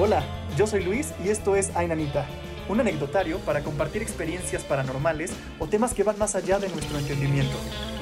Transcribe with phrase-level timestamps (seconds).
[0.00, 0.22] Hola,
[0.56, 2.24] yo soy Luis y esto es Ainanita,
[2.68, 7.56] un anecdotario para compartir experiencias paranormales o temas que van más allá de nuestro entendimiento.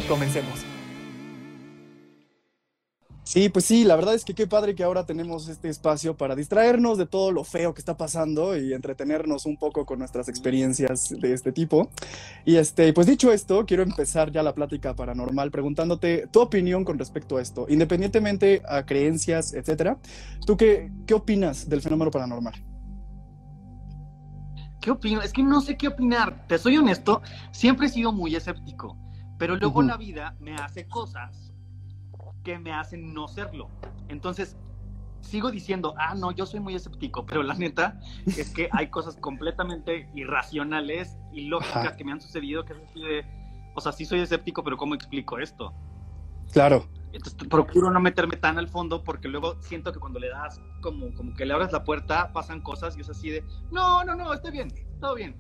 [0.06, 0.76] Comencemos.
[3.27, 6.37] Sí, pues sí, la verdad es que qué padre que ahora tenemos este espacio para
[6.37, 11.09] distraernos de todo lo feo que está pasando y entretenernos un poco con nuestras experiencias
[11.09, 11.91] de este tipo.
[12.45, 17.01] Y este, pues dicho esto, quiero empezar ya la plática paranormal preguntándote tu opinión con
[17.01, 19.98] respecto a esto, independientemente a creencias, etcétera.
[20.47, 22.55] ¿Tú qué, qué opinas del fenómeno paranormal?
[24.80, 25.20] ¿Qué opino?
[25.20, 26.47] Es que no sé qué opinar.
[26.47, 28.97] Te soy honesto, siempre he sido muy escéptico,
[29.36, 31.45] pero luego la vida me hace cosas
[32.46, 33.68] que me hacen no serlo.
[34.09, 34.56] Entonces,
[35.20, 39.16] sigo diciendo, ah, no, yo soy muy escéptico, pero la neta es que hay cosas
[39.16, 43.24] completamente irracionales y lógicas que me han sucedido que es así de,
[43.74, 45.74] o sea, sí soy escéptico, pero ¿cómo explico esto?
[46.52, 46.86] Claro.
[47.12, 51.12] Entonces procuro no meterme tan al fondo porque luego siento que cuando le das como,
[51.14, 54.33] como que le abres la puerta pasan cosas y es así de, no, no, no,
[54.33, 55.34] estoy bien, todo bien.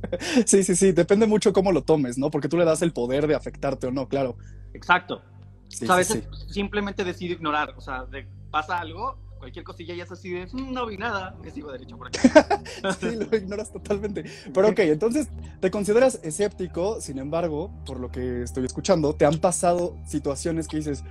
[0.46, 2.30] Sí, sí, sí, depende mucho cómo lo tomes, ¿no?
[2.30, 4.38] Porque tú le das el poder de afectarte o no, claro.
[4.72, 5.22] Exacto.
[5.70, 9.64] Sí, o sea, a sí, veces simplemente decido ignorar, o sea, de- pasa algo, cualquier
[9.64, 12.18] cosilla y es así de, "Mm, no vi nada, me sigo derecho por aquí.
[13.00, 14.24] Sí, lo ignoras totalmente.
[14.52, 15.28] Pero ok, entonces
[15.60, 20.76] te consideras escéptico, sin embargo, por lo que estoy escuchando, te han pasado situaciones que
[20.78, 21.04] dices,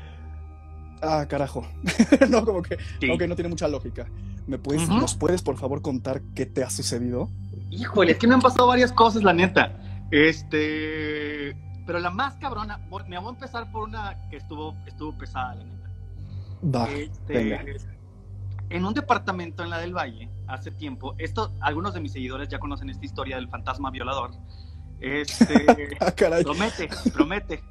[1.01, 1.65] ah, carajo.
[2.29, 3.09] no, como que, Sí.
[3.09, 4.05] ok, no tiene mucha lógica.
[4.45, 4.87] ¿Me puedes.
[4.89, 7.29] ¿Nos puedes, por favor, contar qué te ha sucedido?
[7.71, 9.79] Híjole, es que me han pasado varias cosas, la neta.
[10.11, 11.55] Este,
[11.89, 15.63] pero la más cabrona, me voy a empezar por una que estuvo, estuvo pesada, la
[15.63, 15.89] neta.
[16.63, 17.77] Va, Este,
[18.69, 22.59] en un departamento en la del Valle, hace tiempo, esto, algunos de mis seguidores ya
[22.59, 24.29] conocen esta historia del fantasma violador.
[24.99, 26.43] Este, Ah, caray.
[26.43, 27.63] promete, promete,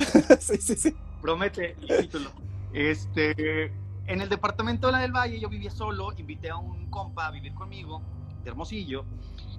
[0.40, 0.96] sí, sí, sí.
[1.22, 2.32] promete el título.
[2.72, 3.66] Este,
[4.06, 7.30] en el departamento de la del Valle yo vivía solo, invité a un compa a
[7.30, 8.02] vivir conmigo,
[8.42, 9.04] de Hermosillo,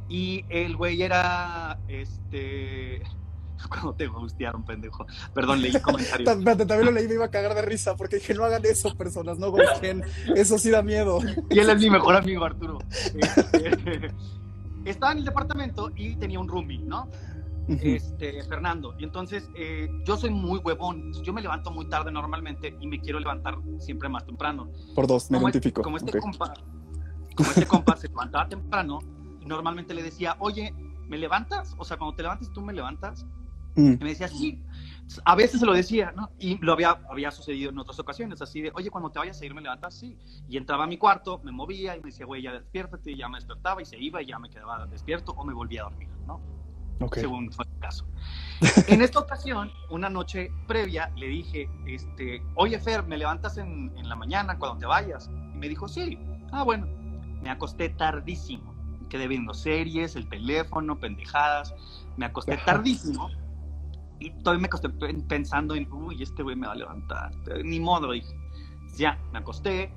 [0.09, 3.03] y el güey era, este,
[3.69, 5.05] cuando te gustearon, pendejo.
[5.33, 6.27] Perdón, leí comentarios.
[6.43, 9.37] También lo leí, me iba a cagar de risa porque dije, no hagan eso, personas,
[9.37, 10.03] no golpeen.
[10.35, 11.19] Eso sí da miedo.
[11.49, 12.79] Y él es mi mejor amigo, Arturo.
[12.91, 14.11] Este,
[14.85, 17.09] estaba en el departamento y tenía un roomie, ¿no?
[17.67, 18.95] Este, Fernando.
[18.97, 21.13] Y entonces, eh, yo soy muy huevón.
[21.23, 24.69] Yo me levanto muy tarde normalmente y me quiero levantar siempre más temprano.
[24.93, 25.81] Por dos, me Como, es- identifico.
[25.81, 26.21] como este Ok.
[26.21, 26.53] compa,
[27.35, 28.99] como este compa se levantaba temprano
[29.39, 30.73] y normalmente le decía, oye,
[31.07, 31.73] ¿me levantas?
[31.77, 33.25] O sea, cuando te levantes, ¿tú me levantas?
[33.75, 34.63] Mm, Y me decía, sí.
[35.25, 36.29] A veces se lo decía, ¿no?
[36.39, 39.45] Y lo había, había sucedido en otras ocasiones, así de, oye, cuando te vayas a
[39.45, 39.93] ir, ¿me levantas?
[39.93, 40.17] Sí.
[40.47, 43.27] Y entraba a mi cuarto, me movía y me decía, güey, ya despiértate, y ya
[43.27, 46.07] me despertaba y se iba y ya me quedaba despierto o me volvía a dormir,
[46.25, 46.39] ¿no?
[47.01, 47.15] ok.
[47.17, 48.05] Según fue el caso.
[48.87, 54.07] en esta ocasión, una noche previa, le dije, este, oye, Fer, ¿me levantas en, en
[54.07, 55.29] la mañana cuando te vayas?
[55.53, 56.17] Y me dijo, sí.
[56.51, 56.87] Ah, bueno.
[57.41, 58.75] Me acosté tardísimo.
[59.09, 61.73] Quedé viendo series, el teléfono, pendejadas.
[62.17, 63.29] Me acosté tardísimo.
[64.21, 67.31] Y todavía me acosté pen- pensando en, uy, este güey me va a levantar.
[67.63, 68.33] Ni modo, dije.
[68.95, 69.91] Ya, me acosté.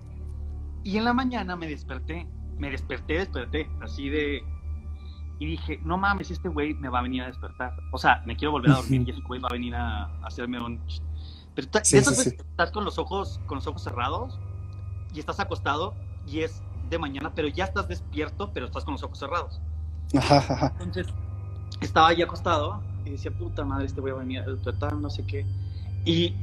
[0.82, 2.26] Y en la mañana me desperté.
[2.58, 3.68] Me desperté, desperté.
[3.82, 4.42] Así de.
[5.40, 7.74] Y dije, no mames, este güey me va a venir a despertar.
[7.92, 10.26] O sea, me quiero volver a dormir y ese güey va a venir a, a
[10.26, 10.80] hacerme un.
[11.54, 14.40] Pero Sí, sí, que estás con los ojos, con los ojos cerrados
[15.12, 15.94] y estás acostado
[16.26, 19.60] y es de mañana, pero ya estás despierto, pero estás con los ojos cerrados.
[20.16, 20.72] Ajá, ajá.
[20.80, 21.06] Entonces,
[21.80, 25.25] estaba ahí acostado y decía, puta madre, este va a venir a despertar, no sé
[25.26, 25.47] qué.
[26.04, 26.34] Y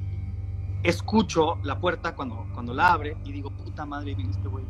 [0.83, 4.65] escucho la puerta cuando, cuando la abre y digo, puta madre, viene este güey.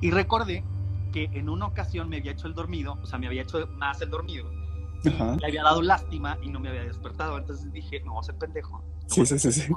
[0.00, 0.64] Y recordé
[1.12, 4.00] que en una ocasión me había hecho el dormido, o sea, me había hecho más
[4.00, 4.50] el dormido.
[5.02, 5.36] Y Ajá.
[5.40, 7.38] le había dado lástima y no me había despertado.
[7.38, 8.84] Entonces dije, no, voy a ser pendejo.
[9.06, 9.72] Sí, voy sí, sí, sí.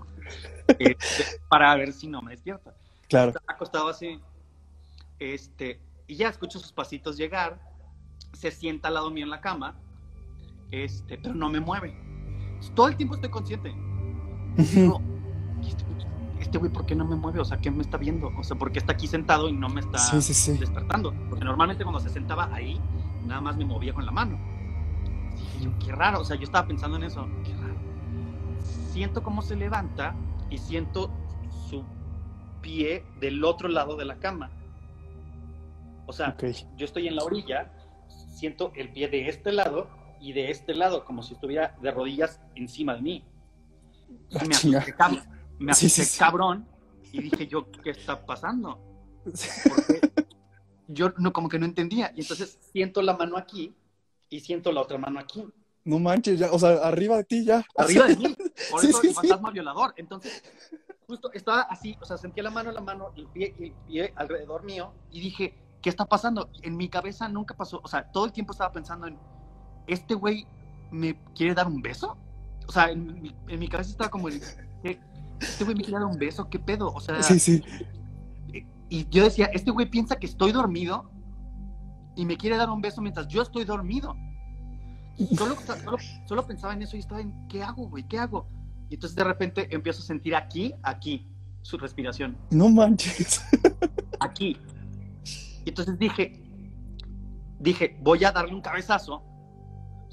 [0.80, 2.74] este, para ver si no me despierta.
[3.08, 3.30] Claro.
[3.30, 4.20] Estaba acostado así.
[5.20, 7.58] Este, y ya escucho sus pasitos llegar.
[8.34, 9.80] Se sienta al lado mío en la cama.
[10.72, 11.96] Este, pero no me mueve.
[12.76, 13.74] Todo el tiempo estoy consciente.
[14.58, 15.02] Digo,
[15.62, 15.84] "¿Y este,
[16.40, 17.40] este güey, ¿por qué no me mueve?
[17.40, 18.32] O sea, ¿qué me está viendo?
[18.38, 20.58] O sea, ¿por qué está aquí sentado y no me está Sí, sí, sí.
[20.58, 21.14] despertando?
[21.30, 22.80] Porque normalmente cuando se sentaba ahí,
[23.28, 24.38] nada más me movía con la mano.
[25.36, 26.22] Dije yo, qué raro.
[26.22, 27.28] O sea, yo estaba pensando en eso.
[27.44, 27.74] Qué raro.
[28.62, 30.16] Siento cómo se levanta
[30.50, 31.10] y siento
[31.70, 31.84] su
[32.62, 34.50] pie del otro lado de la cama.
[36.06, 36.44] O sea, Ok.
[36.78, 37.72] yo estoy en la orilla,
[38.08, 39.88] siento el pie de este lado
[40.24, 43.26] y de este lado, como si estuviera de rodillas encima de mí.
[44.34, 44.96] Ah, me asusté,
[45.60, 46.20] me Sí, sí, asusté sí.
[46.20, 46.66] cabrón
[47.12, 48.80] y dije yo, ¿qué está pasando?
[49.26, 50.00] Porque
[50.88, 52.14] yo no, como que no entendía.
[52.16, 53.76] Y entonces siento la mano aquí
[54.30, 55.46] y siento la otra mano aquí.
[55.84, 57.66] No manches, ya, o sea, arriba de ti ya.
[57.76, 58.36] Arriba de mí.
[58.72, 59.94] Por eso el fantasma violador.
[59.98, 60.42] Entonces,
[61.06, 64.14] justo estaba así, o sea, sentía la mano en la mano el pie, el pie
[64.16, 66.50] alrededor mío y dije, ¿qué está pasando?
[66.62, 69.20] En mi cabeza nunca pasó, o sea, todo el tiempo estaba pensando en,
[69.88, 70.48] ¿este güey
[70.92, 72.18] me quiere dar un beso?
[72.68, 74.30] O sea, en mi, en mi cabeza estaba como.
[74.30, 76.50] ¿este güey me quiere dar un beso?
[76.50, 76.92] ¿Qué pedo?
[76.94, 77.64] O sea, Sí, sí.
[78.90, 81.10] y yo decía, este güey piensa que estoy dormido
[82.16, 84.16] y me quiere dar un beso mientras yo estoy dormido.
[85.38, 88.08] Solo, solo, solo pensaba en eso y estaba en, ¿qué hago, güey?
[88.08, 88.48] ¿Qué hago?
[88.90, 91.28] Y entonces de repente empiezo a sentir aquí, aquí,
[91.62, 93.42] su respiración, No manches.
[94.20, 94.58] aquí.
[95.66, 96.42] Y entonces dije,
[97.60, 99.24] dije, voy a darle un cabezazo.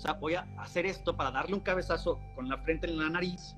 [0.00, 3.10] O sea, voy a hacer esto para darle un cabezazo con la frente en la
[3.10, 3.54] nariz.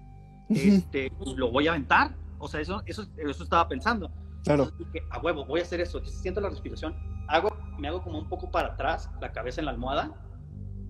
[0.48, 2.16] Este, y lo voy a aventar.
[2.40, 4.10] O sea, eso, eso, eso estaba pensando.
[4.42, 4.72] Claro.
[4.76, 6.04] Dije, a huevo, voy a hacer eso.
[6.04, 6.96] Siento la respiración,
[7.28, 10.20] hago, me hago como un poco para atrás, la cabeza en la almohada,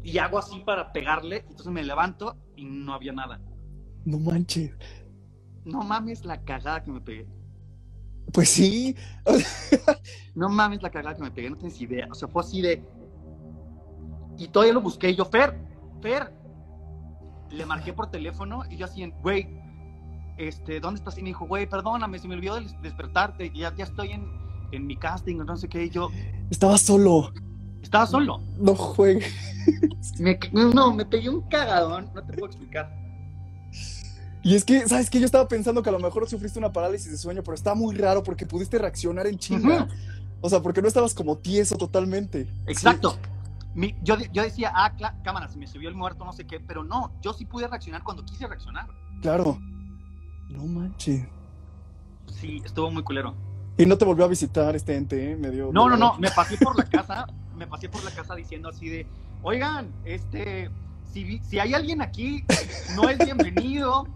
[0.03, 1.45] y hago así para pegarle.
[1.47, 3.39] Entonces me levanto y no había nada.
[4.07, 4.75] No manches.
[5.67, 7.29] No mames la cagada que me pegué.
[8.33, 8.97] Pues sí.
[10.35, 12.09] No mames la cagada que me pegué, no tienes idea.
[12.11, 12.83] O sea, fue así de.
[14.43, 15.57] Y todavía lo busqué y yo, Fer,
[16.01, 16.33] Fer.
[17.51, 19.47] Le marqué por teléfono y yo así, güey,
[20.39, 21.17] este, ¿dónde estás?
[21.19, 23.51] Y me dijo, güey, perdóname, se me olvidó des- despertarte.
[23.55, 24.27] Ya, ya estoy en,
[24.73, 25.85] en mi casting no sé qué.
[25.85, 26.09] Y yo
[26.51, 27.33] Estaba solo.
[27.83, 28.41] estaba solo.
[28.59, 29.27] No juegue.
[30.19, 32.93] Me, no, me pegué un cagadón, no te puedo explicar.
[34.43, 35.21] Y es que, ¿sabes qué?
[35.21, 37.95] Yo estaba pensando que a lo mejor sufriste una parálisis de sueño, pero está muy
[37.95, 39.87] raro porque pudiste reaccionar en chinga.
[40.41, 42.49] O sea, porque no estabas como tieso totalmente.
[42.67, 43.17] Exacto.
[43.75, 46.61] Mi- yo, yo decía, ah, cla- cámara, se me subió el muerto, no sé qué,
[46.61, 48.87] pero no, yo sí pude reaccionar cuando quise reaccionar.
[49.23, 49.59] Claro.
[50.49, 51.27] No manches.
[52.27, 53.35] Sí, estuvo muy culero.
[53.79, 55.37] Y no te volvió a visitar este ente, ¿eh?
[55.37, 55.71] Me dio.
[55.73, 57.27] No, no, no, me pasé por la casa,
[57.57, 59.07] me pasé por la casa diciendo así de,
[59.43, 60.71] oigan, este,
[61.11, 62.45] si, si hay alguien aquí,
[62.95, 64.07] no es bienvenido,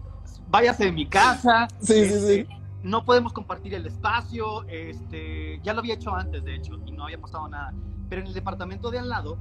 [0.49, 1.67] váyase de mi casa.
[1.79, 2.47] Sí, sí, este, sí.
[2.87, 7.03] No podemos compartir el espacio, este, ya lo había hecho antes, de hecho, y no
[7.03, 7.73] había pasado nada.
[8.07, 9.37] Pero en el departamento de al lado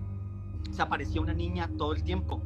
[0.73, 2.43] se aparecía una niña todo el tiempo.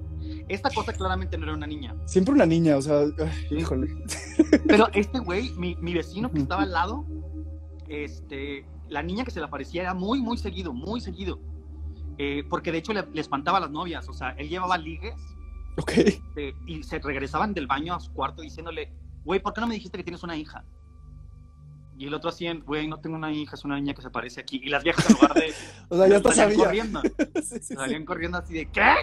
[0.49, 1.95] Esta cosa claramente no era una niña.
[2.05, 4.05] Siempre una niña, o sea, ay, híjole.
[4.69, 7.07] Pero este güey, mi, mi vecino que estaba al lado,
[7.89, 11.41] este, la niña que se le aparecía era muy, muy seguido, muy seguido.
[12.19, 14.07] Eh, porque de hecho le, le espantaba a las novias.
[14.11, 15.15] O sea, él llevaba ligues
[15.79, 15.93] Ok.
[16.37, 18.93] eh, y se regresaban del baño a su cuarto diciéndole,
[19.25, 20.63] güey, ¿por qué no me dijiste que tienes una hija?
[22.01, 24.41] Y el otro así, güey, no tengo una hija, es una niña que se aparece
[24.41, 24.59] aquí.
[24.65, 25.53] Y las viejas en lugar de...
[25.91, 26.65] O sea, ya hasta salían sabía.
[26.65, 27.03] corriendo.
[27.43, 28.95] Sí, sí, Salían corriendo así de, ¿qué?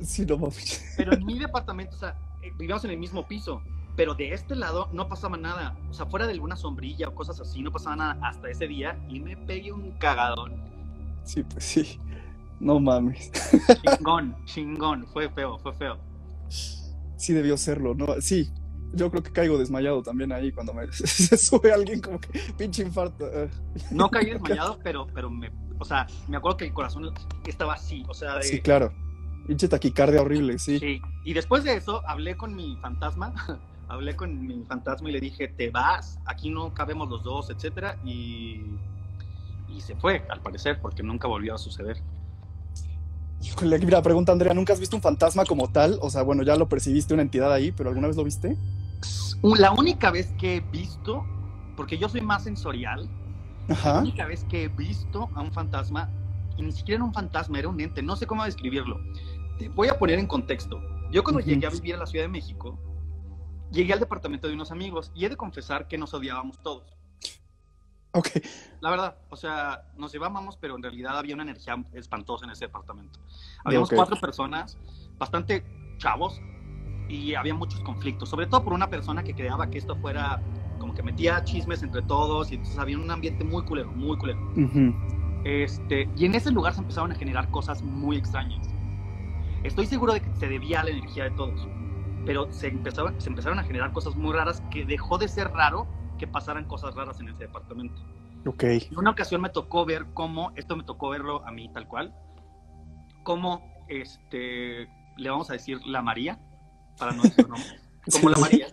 [0.00, 0.04] sí.
[0.04, 0.94] Sí, no mames.
[0.96, 3.62] Pero en mi departamento, o sea, eh, vivíamos en el mismo piso,
[3.94, 5.76] pero de este lado no pasaba nada.
[5.88, 8.98] O sea, fuera de alguna sombrilla o cosas así, no pasaba nada hasta ese día
[9.08, 10.56] y me pegué un cagadón.
[11.22, 12.00] Sí, pues sí.
[12.58, 13.30] No mames.
[13.84, 15.06] Chingón, chingón.
[15.12, 15.96] Fue feo, fue feo.
[16.48, 18.20] Sí debió serlo, ¿no?
[18.20, 18.50] Sí.
[18.92, 22.82] Yo creo que caigo desmayado también ahí cuando me se sube alguien como que pinche
[22.82, 23.26] infarto.
[23.26, 23.50] eh.
[23.90, 27.12] No caí desmayado, pero, pero me, o sea, me acuerdo que el corazón
[27.46, 28.92] estaba así, o sea, de, Sí, claro.
[29.46, 30.78] Pinche taquicardia horrible, sí.
[30.78, 31.00] sí.
[31.24, 33.34] Y después de eso, hablé con mi fantasma,
[33.88, 37.98] hablé con mi fantasma y le dije, te vas, aquí no cabemos los dos, etcétera,
[38.04, 38.62] y,
[39.68, 41.98] y se fue, al parecer, porque nunca volvió a suceder.
[43.40, 45.98] Híjole, mira, pregunta Andrea, ¿nunca has visto un fantasma como tal?
[46.02, 48.56] O sea, bueno, ya lo percibiste una entidad ahí, pero ¿alguna vez lo viste?
[49.42, 51.24] La única vez que he visto,
[51.76, 53.08] porque yo soy más sensorial,
[53.68, 54.00] la Ajá.
[54.00, 56.10] única vez que he visto a un fantasma,
[56.56, 59.00] y ni siquiera era un fantasma, era un ente, no sé cómo describirlo.
[59.58, 60.80] Te voy a poner en contexto.
[61.10, 61.48] Yo cuando Ujú.
[61.48, 62.78] llegué a vivir a la Ciudad de México,
[63.70, 66.96] llegué al departamento de unos amigos y he de confesar que nos odiábamos todos.
[68.12, 68.28] Ok.
[68.80, 72.66] La verdad, o sea, nos llevábamos, pero en realidad había una energía espantosa en ese
[72.66, 73.20] departamento.
[73.64, 73.96] Habíamos Ok.
[73.96, 74.78] cuatro personas,
[75.18, 75.64] bastante
[75.98, 76.40] chavos,
[77.08, 80.42] y había muchos conflictos, sobre todo por una persona que creaba que esto fuera
[80.78, 84.38] como que metía chismes entre todos, y entonces había un ambiente muy culero, muy culero.
[84.56, 84.94] Ujú.
[85.44, 88.74] Este, y en ese lugar se empezaron a generar cosas muy extrañas.
[89.64, 91.68] Estoy seguro de que se debía a la energía de todos,
[92.24, 95.88] pero se empezaron, se empezaron a generar cosas muy raras que dejó de ser raro
[96.18, 98.00] que pasaran cosas raras en ese departamento.
[98.46, 98.64] Ok.
[98.64, 102.14] En una ocasión me tocó ver cómo, esto me tocó verlo a mí tal cual,
[103.22, 106.40] cómo, este, le vamos a decir la María,
[106.98, 107.80] para no decir nombre,
[108.12, 108.38] como la.
[108.38, 108.68] María,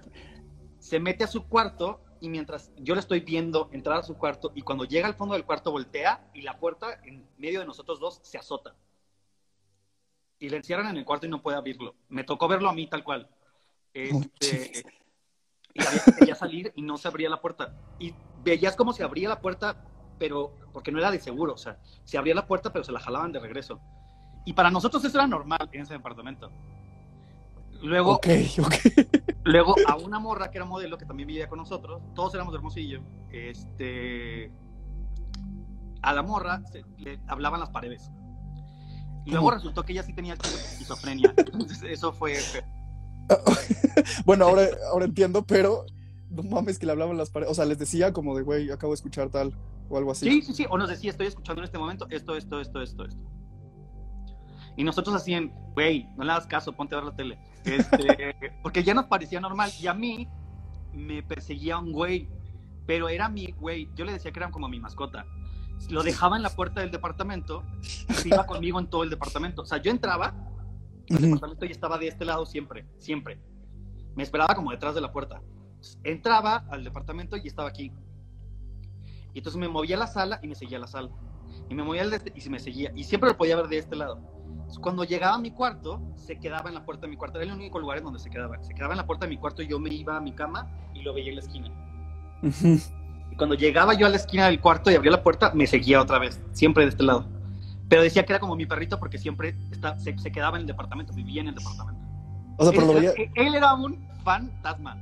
[0.79, 4.51] se mete a su cuarto y mientras yo le estoy viendo entrar a su cuarto
[4.55, 7.99] y cuando llega al fondo del cuarto voltea y la puerta en medio de nosotros
[7.99, 8.75] dos se azota.
[10.37, 11.95] Y le encierran en el cuarto y no puede abrirlo.
[12.09, 13.29] Me tocó verlo a mí tal cual.
[13.93, 14.83] Este,
[15.73, 17.73] y había que salir y no se abría la puerta.
[17.99, 18.13] Y
[18.43, 19.85] veías como se abría la puerta,
[20.17, 22.99] pero porque no era de seguro, o sea, se abría la puerta, pero se la
[22.99, 23.79] jalaban de regreso.
[24.45, 26.51] Y para nosotros eso era normal en ese departamento.
[27.81, 28.19] Luego.
[29.43, 32.57] Luego a una morra que era modelo, que también vivía con nosotros, todos éramos de
[32.57, 33.01] Hermosillo,
[33.31, 34.51] este,
[36.01, 38.09] a la morra se, le hablaban las paredes.
[39.25, 39.57] Y luego ¿Cómo?
[39.57, 41.33] resultó que ella sí tenía esquizofrenia.
[41.37, 42.37] Entonces eso fue...
[44.25, 45.85] Bueno, ahora, ahora entiendo, pero
[46.29, 47.51] no mames que le hablaban las paredes.
[47.51, 49.55] O sea, les decía como de, güey, acabo de escuchar tal
[49.89, 50.29] o algo así.
[50.29, 50.65] Sí, sí, sí.
[50.69, 53.23] O nos decía, estoy escuchando en este momento esto, esto, esto, esto, esto.
[54.77, 57.39] Y nosotros hacían, güey, no le hagas caso, ponte a ver la tele.
[57.63, 59.71] Este, porque ya nos parecía normal.
[59.79, 60.27] Y a mí
[60.93, 62.29] me perseguía un güey.
[62.85, 63.89] Pero era mi güey.
[63.95, 65.25] Yo le decía que era como mi mascota.
[65.89, 67.63] Lo dejaba en la puerta del departamento.
[68.09, 69.63] y se iba conmigo en todo el departamento.
[69.63, 70.33] O sea, yo entraba,
[71.09, 71.21] Ujú.
[71.21, 73.39] departamento ya estaba de este lado siempre, siempre.
[74.15, 75.41] Me esperaba como detrás de la puerta.
[76.03, 77.91] Entraba al departamento y estaba aquí.
[79.33, 81.09] Y entonces me movía a la sala y me seguía a la sala.
[81.69, 82.91] Y me movía de este y se me seguía.
[82.95, 84.19] Y siempre lo podía ver de este lado.
[84.51, 87.39] Entonces, cuando llegaba a mi cuarto, se quedaba en la puerta de mi cuarto.
[87.39, 88.61] Era el único lugar en donde se quedaba.
[88.63, 90.67] Se quedaba en la puerta de mi cuarto y yo me iba a mi cama
[90.93, 91.71] y lo veía en la esquina.
[93.31, 96.01] Y cuando llegaba yo a la esquina del cuarto y abría la puerta, me seguía
[96.01, 97.25] otra vez, siempre de este lado.
[97.89, 100.67] Pero decía que era como mi perrito porque siempre está, se, se quedaba en el
[100.67, 102.01] departamento, vivía en el departamento.
[102.57, 103.11] O sea, pero lo él, veía.
[103.11, 104.97] era- él era un fantasma.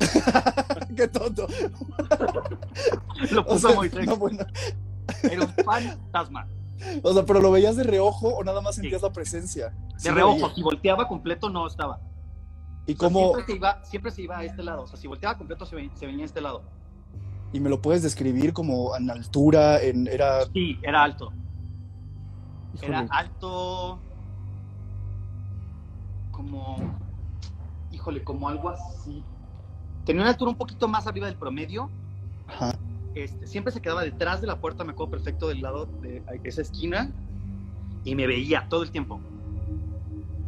[0.96, 1.46] Qué tonto.
[3.30, 4.44] Lo O puso sea, muy no, bueno.
[5.22, 6.46] Era un fantasma.
[7.02, 9.72] O sea, pero lo veías de reojo o nada más sentías la presencia.
[10.02, 12.00] De reojo, si volteaba completo no estaba.
[12.86, 14.82] Y O sea, cómo, siempre, se iba, siempre se iba a este lado.
[14.82, 16.62] O sea, si volteaba completo se, ve- se venía a este lado.
[17.52, 20.44] y me lo puedes describir como en altura, en era.
[20.52, 21.32] Sí, era alto.
[22.74, 23.98] híjole, Era alto.
[26.30, 26.76] Como.
[27.92, 29.22] Híjole, como algo así.
[30.04, 31.88] Tenía una altura un poquito más arriba del promedio.
[32.48, 32.74] ajá.
[33.14, 36.62] Este, siempre se quedaba detrás de la puerta, me acuerdo perfecto del lado de esa
[36.62, 37.10] esquina.
[38.04, 39.20] Y me veía todo el tiempo.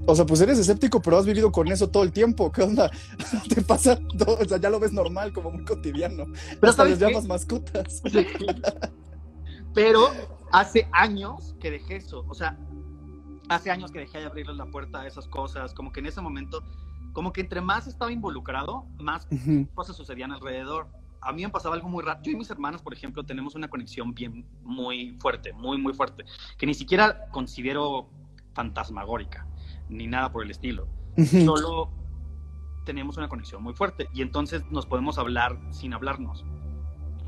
[0.08, 2.52] O sea, pues eres escéptico, pero has vivido con eso todo el tiempo.
[2.52, 2.90] ¿Qué onda?
[3.48, 6.26] Te pasa todo, o sea, ya lo ves normal, como muy cotidiano.
[6.60, 8.02] Pero Hasta les llamas mascotas.
[8.12, 8.26] Sí.
[9.74, 10.08] Pero
[10.52, 12.24] hace años que dejé eso.
[12.28, 12.56] O sea,
[13.48, 15.74] hace años que dejé de abrirle la puerta a esas cosas.
[15.74, 16.62] Como que en ese momento,
[17.12, 19.28] como que entre más estaba involucrado, más
[19.74, 20.86] cosas sucedían alrededor.
[21.26, 22.20] A mí me pasaba algo muy raro.
[22.22, 26.24] Yo y mis hermanas, por ejemplo, tenemos una conexión bien, muy fuerte, muy, muy fuerte,
[26.56, 28.08] que ni siquiera considero
[28.54, 29.46] fantasmagórica,
[29.88, 30.88] ni nada por el estilo.
[31.44, 31.90] Solo
[32.84, 36.44] tenemos una conexión muy fuerte y entonces nos podemos hablar sin hablarnos.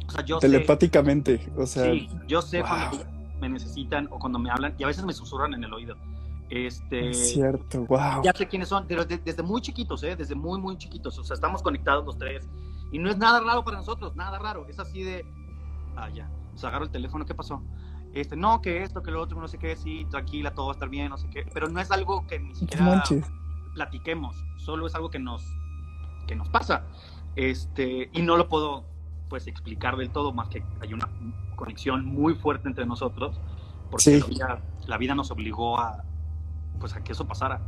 [0.07, 1.51] O sea, yo sé, Telepáticamente.
[1.57, 2.69] O sea, sí, yo sé wow.
[2.69, 3.05] cuando
[3.41, 5.97] me necesitan o cuando me hablan y a veces me susurran en el oído.
[6.51, 8.23] Este, es cierto, wow.
[8.25, 10.17] ya sé quiénes son, pero de- desde muy chiquitos, ¿eh?
[10.17, 11.19] Desde muy, muy chiquitos.
[11.19, 12.49] O sea, estamos conectados los tres.
[12.91, 14.67] Y no es nada raro para nosotros, nada raro.
[14.69, 15.27] Es así de,
[15.97, 16.31] ah, ya.
[16.55, 17.63] O sea, agarro el teléfono, ¿qué pasó?
[18.15, 20.75] Este, no, que esto, que lo otro, no sé qué, sí, tranquila, todo va a
[20.75, 21.47] estar bien, no sé qué.
[21.53, 23.03] Pero no es algo que ni siquiera
[23.75, 25.45] platiquemos, solo es algo que nos,
[26.27, 26.85] que nos pasa.
[27.37, 28.85] Este, y no lo puedo,
[29.29, 31.09] pues, explicar del todo, más que hay una
[31.55, 33.39] conexión muy fuerte entre nosotros,
[33.91, 34.21] porque Sí.
[34.21, 36.03] la, vida, la vida nos obligó a,
[36.81, 37.61] pues, a que eso pasara.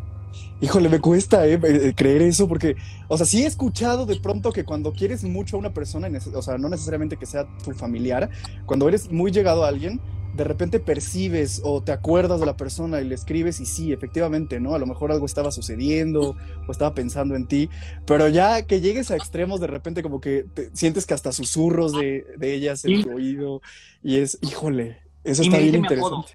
[0.61, 2.77] Híjole, me cuesta eh, eh, creer eso porque,
[3.09, 6.43] o sea, sí he escuchado de pronto que cuando quieres mucho a una persona, o
[6.43, 8.31] sea, no necesariamente que sea tu familiar,
[8.67, 10.01] cuando eres muy llegado a alguien,
[10.35, 14.61] de repente percibes o te acuerdas de la persona y le escribes y sí, efectivamente,
[14.61, 14.75] ¿no?
[14.75, 16.37] A lo mejor algo estaba sucediendo
[16.69, 17.69] o estaba pensando en ti,
[18.07, 21.93] pero ya que llegues a extremos, de repente como que te- sientes que hasta susurros
[21.93, 23.03] de, de ellas en Sí.
[23.03, 23.61] tu oído
[24.05, 25.95] y es, híjole, eso Y está bien apodo.
[25.95, 26.33] interesante.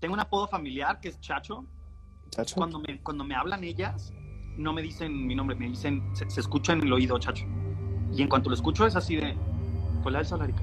[0.00, 1.64] Tengo un apodo familiar que es Chacho.
[2.36, 2.56] Chacho.
[2.56, 4.12] Cuando me, cuando me hablan ellas,
[4.58, 7.46] no me dicen mi nombre, me dicen, se, se escucha en el oído Chacho.
[8.12, 9.34] Y en cuanto lo escucho es así de,
[10.02, 10.62] pues la del Solarica.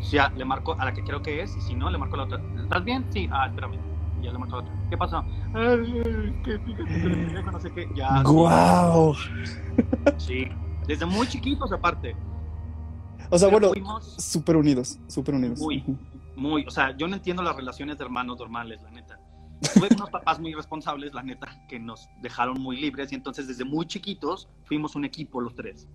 [0.00, 2.14] O sea, le marco a la que creo que es, y si no, le marco
[2.14, 2.40] a la otra.
[2.60, 3.04] ¿Estás bien?
[3.10, 3.78] Sí, ah, espérame.
[4.20, 4.86] Y ya le marco a la otra.
[4.90, 5.24] ¿Qué pasó?
[5.54, 7.88] Ay, que fíjate que no sé qué.
[7.94, 8.22] Ya.
[8.22, 9.14] ¡Guau!
[10.16, 10.48] Sí.
[10.86, 12.16] Desde muy chiquitos, aparte.
[13.30, 15.60] O sea, Pero bueno, súper unidos, súper unidos.
[15.60, 15.84] Muy.
[16.34, 19.07] Muy, o sea, yo no entiendo las relaciones de hermanos normales, la neta.
[19.74, 23.64] Tuve unos papás muy responsables, la neta, que nos dejaron muy libres y entonces desde
[23.64, 25.88] muy chiquitos fuimos un equipo los tres,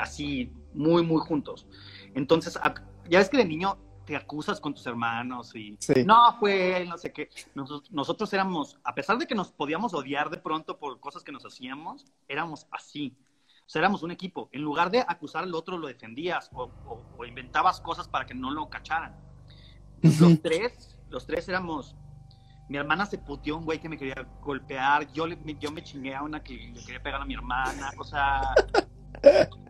[0.00, 1.66] así, muy, muy juntos.
[2.14, 2.58] Entonces,
[3.08, 6.04] ya ves que de niño te acusas con tus hermanos y Sí.
[6.04, 7.28] no fue él, no sé qué.
[7.54, 11.32] Nosotros, nosotros éramos, a pesar de que nos podíamos odiar de pronto por cosas que
[11.32, 13.16] nos hacíamos, éramos así.
[13.66, 14.48] O sea, éramos un equipo.
[14.52, 18.34] En lugar de acusar al otro, lo defendías o, o- o inventabas cosas para que
[18.34, 19.16] no lo cacharan.
[20.02, 21.96] Los tres, los tres éramos.
[22.68, 25.10] Mi hermana se puteó un güey que me quería golpear.
[25.12, 27.90] Yo, le- me- yo me chingué a una que le quería pegar a mi hermana.
[27.98, 28.42] O sea,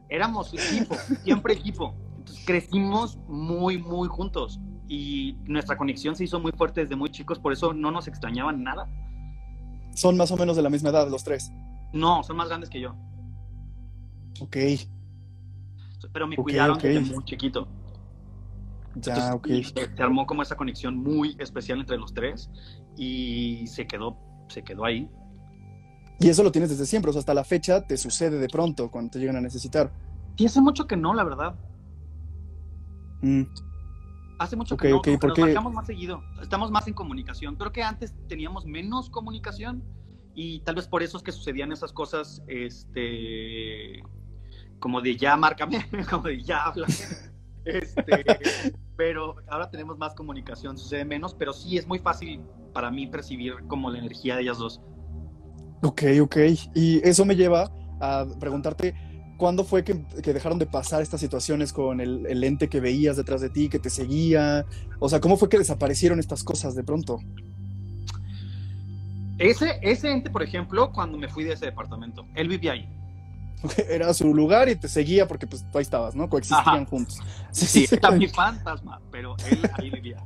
[0.08, 1.94] éramos equipo, siempre equipo.
[2.18, 4.58] Entonces crecimos muy, muy juntos.
[4.88, 8.62] Y nuestra conexión se hizo muy fuerte desde muy chicos, por eso no nos extrañaban
[8.62, 8.88] nada.
[9.94, 11.50] Son más o menos de la misma edad los tres.
[11.92, 12.94] No, son más grandes que yo.
[14.40, 14.56] Ok,
[16.12, 16.82] Pero me Ok, cuidaron ok.
[16.82, 17.66] desde muy chiquito.
[18.96, 19.32] Ya.
[19.32, 22.50] Entonces, Se armó como esa conexión muy especial entre los tres
[22.96, 25.08] y se quedó, se quedó ahí.
[26.18, 28.90] Y eso lo tienes desde siempre, o sea, hasta la fecha te sucede de pronto
[28.90, 29.92] cuando te llegan a necesitar.
[30.36, 31.54] Y hace mucho que no, la verdad.
[33.22, 33.42] Mm,
[34.38, 36.22] Hace mucho que no, ok, como que ¿por nos más seguido.
[36.42, 37.56] Estamos más en comunicación.
[37.56, 39.82] Creo que antes teníamos menos comunicación
[40.34, 44.02] y tal vez por eso es que sucedían esas cosas, este,
[44.78, 46.86] como de ya márcame, como de ya habla.
[47.64, 48.24] Este,
[48.96, 53.54] pero ahora tenemos más comunicación, sucede menos, pero sí es muy fácil para mí percibir
[53.68, 54.80] como la energía de ellas dos.
[55.82, 56.36] Ok, ok.
[56.74, 58.94] Y eso me lleva a preguntarte,
[59.36, 63.16] ¿cuándo fue que, que dejaron de pasar estas situaciones con el, el ente que veías
[63.16, 64.64] detrás de ti, que te seguía?
[64.98, 67.18] O sea, ¿cómo fue que desaparecieron estas cosas de pronto?
[69.38, 72.88] Ese, ese ente, por ejemplo, cuando me fui de ese departamento, él vivía ahí.
[73.88, 76.28] Era su lugar y te seguía porque pues tú ahí estabas, ¿no?
[76.28, 76.86] Coexistían Ajá.
[76.86, 77.20] juntos.
[77.50, 80.22] Sí, está mi fantasma, pero él ahí vivía.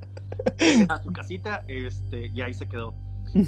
[0.58, 2.94] Era su casita este, y ahí se quedó.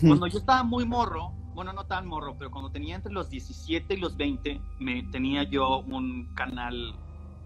[0.00, 3.94] Cuando yo estaba muy morro, bueno, no tan morro, pero cuando tenía entre los 17
[3.94, 6.94] y los 20, me tenía yo un canal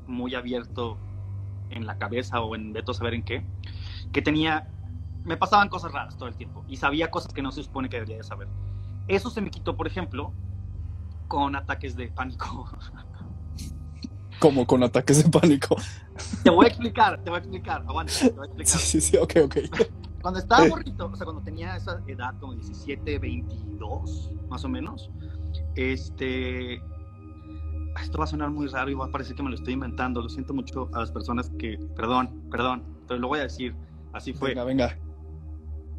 [0.07, 0.99] muy abierto
[1.71, 3.45] en la cabeza o en veto a saber en qué,
[4.13, 4.69] que tenía,
[5.25, 7.97] me pasaban cosas raras todo el tiempo y sabía cosas que no se supone que
[7.97, 8.49] debería de saber.
[9.09, 10.33] Eso se me quitó, por ejemplo,
[11.29, 12.69] con ataques de pánico.
[14.39, 15.77] Como con ataques de pánico.
[16.43, 18.79] te voy a explicar, te voy a explicar, aguanta, te voy a explicar.
[18.79, 19.57] Sí, sí, sí, ok, ok.
[20.21, 25.11] Cuando estaba morrito, o sea, cuando tenía esa edad, como 17, 22, más o menos,
[25.75, 26.83] este.
[28.03, 30.21] Esto va a sonar muy raro y va a parecer que me lo estoy inventando.
[30.21, 31.79] Lo siento mucho a las personas que.
[31.97, 33.75] Perdón, perdón, pero lo voy a decir.
[34.13, 34.51] Así fue.
[34.51, 34.99] Venga, venga.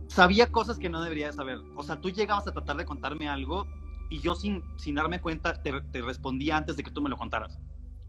[0.08, 1.60] Sabía cosas que no debería de saber.
[1.76, 3.66] O sea, tú llegabas a tratar de contarme algo
[4.10, 7.18] y yo, sin, sin darme cuenta, te, te respondía antes de que tú me lo
[7.18, 7.60] contaras.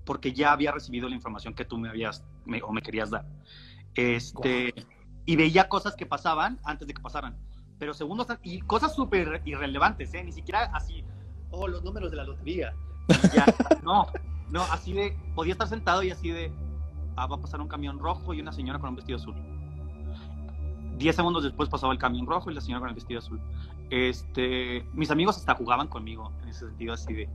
[0.05, 3.27] Porque ya había recibido la información que tú me habías me- o me querías dar.
[3.95, 4.73] Este
[5.27, 7.37] y veía cosas que pasaban antes de que pasaran.
[7.79, 10.25] Pero segundos y cosas súper irrelevantes, ¿eh?
[10.25, 11.05] Ni siquiera así,
[11.51, 12.73] oh, los números de la lotería.
[13.35, 13.45] Ya,
[13.83, 14.07] no,
[14.51, 16.51] no, así de, podía estar sentado y así de,
[17.17, 19.35] ah, va a pasar un camión rojo y una señora con un vestido azul.
[20.97, 23.41] Diez segundos después pasaba el camión rojo y la señora con el vestido azul.
[23.91, 27.29] Este, mis amigos hasta jugaban conmigo en ese sentido así de,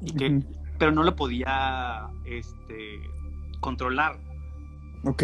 [0.00, 0.46] y que, Ujú.
[0.78, 3.00] pero no lo podía, este,
[3.60, 4.18] controlar
[5.04, 5.22] Ok.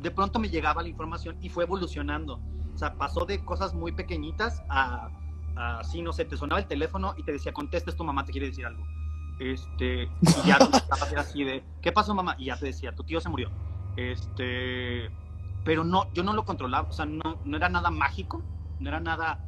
[0.00, 2.40] de pronto me llegaba la información y fue evolucionando.
[2.74, 5.08] O sea, pasó de cosas muy pequeñitas a,
[5.56, 8.32] a sí, no sé, te sonaba el teléfono y te decía, contestes, tu mamá te
[8.32, 8.84] quiere decir algo.
[9.38, 10.58] Este, y ya
[11.10, 12.34] era así de, ¿qué pasó, mamá?
[12.38, 13.50] Y ya te decía, tu tío se murió.
[13.96, 15.10] Este,
[15.64, 18.42] pero no, yo no lo controlaba, o sea, no, no era nada mágico,
[18.80, 19.38] no era nada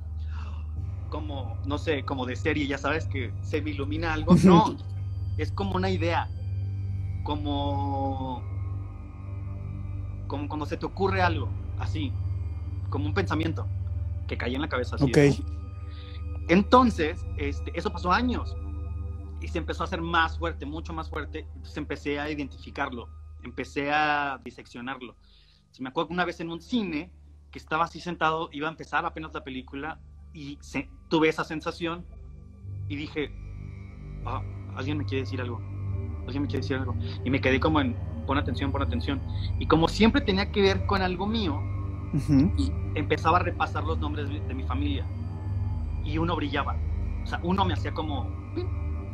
[1.09, 4.35] como, no sé, como de serie, ya sabes, que se me ilumina algo.
[4.35, 4.77] No,
[5.37, 6.31] es como una idea,
[7.23, 8.45] como
[10.27, 12.13] como cuando se te ocurre algo, así,
[12.91, 13.69] como un pensamiento
[14.27, 14.97] que cae en la cabeza.
[14.97, 15.19] Así Ok.
[16.49, 18.57] Entonces, este, eso pasó años
[19.41, 21.49] y se empezó a hacer más fuerte, mucho más fuerte.
[21.55, 23.11] Entonces empecé a identificarlo,
[23.43, 25.17] empecé a diseccionarlo.
[25.71, 27.13] Se me acuerdo que una vez en un cine
[27.51, 30.01] que estaba así sentado, iba a empezar apenas la película
[30.33, 32.05] y se- tuve esa sensación
[32.89, 33.31] y dije,
[34.25, 34.43] "Ah,
[34.77, 35.61] alguien me quiere decir algo,
[36.25, 36.97] alguien me quiere decir algo.
[37.25, 39.21] Y me quedé como en, pon atención, pon atención.
[39.59, 41.61] Y como siempre tenía que ver con algo mío,
[42.13, 42.53] Ujú.
[42.95, 45.05] empezaba a repasar los nombres de, de mi familia
[46.05, 46.77] y uno brillaba.
[47.23, 48.31] O sea, uno me hacía como...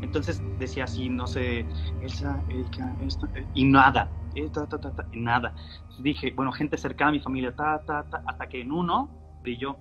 [0.03, 1.65] Entonces decía así, no sé,
[2.01, 5.55] Elsa, Erika, esto, eh, y nada, eh, ta, ta, ta, y nada.
[5.77, 9.09] Entonces dije, bueno, gente cercana a mi familia, ta, ta, ta, hasta que en uno
[9.43, 9.77] brilló.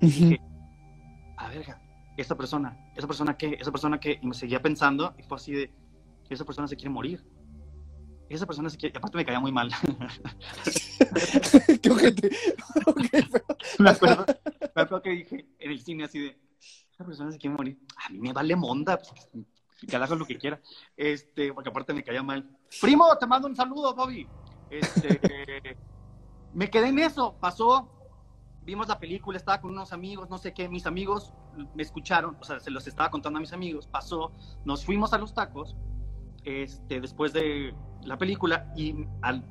[0.00, 0.14] Y Ujú.
[0.14, 0.40] dije,
[1.36, 1.80] a verga,
[2.16, 5.52] esa persona, esa persona qué, esa persona qué, y me seguía pensando y fue así
[5.52, 5.72] de,
[6.30, 7.24] esa persona se quiere morir.
[8.28, 9.70] Esa persona se quiere, y aparte me caía muy mal.
[11.82, 12.30] Qué ojete.
[13.78, 14.24] Me acuerdo,
[14.74, 16.38] me acuerdo que dije en el cine así de,
[16.92, 17.78] esa persona se quiere morir.
[18.04, 19.28] A mí me vale monda, pues,
[19.88, 20.60] que haga lo que quiera.
[20.96, 22.48] Este, porque aparte me caía mal.
[22.80, 24.26] Primo, te mando un saludo, Bobby.
[24.70, 25.20] Este,
[26.54, 27.90] me quedé en eso, pasó,
[28.64, 31.32] vimos la película, estaba con unos amigos, no sé qué, mis amigos
[31.74, 34.32] me escucharon, o sea, se los estaba contando a mis amigos, pasó,
[34.64, 35.76] nos fuimos a los tacos,
[36.44, 39.44] este, después de la película y al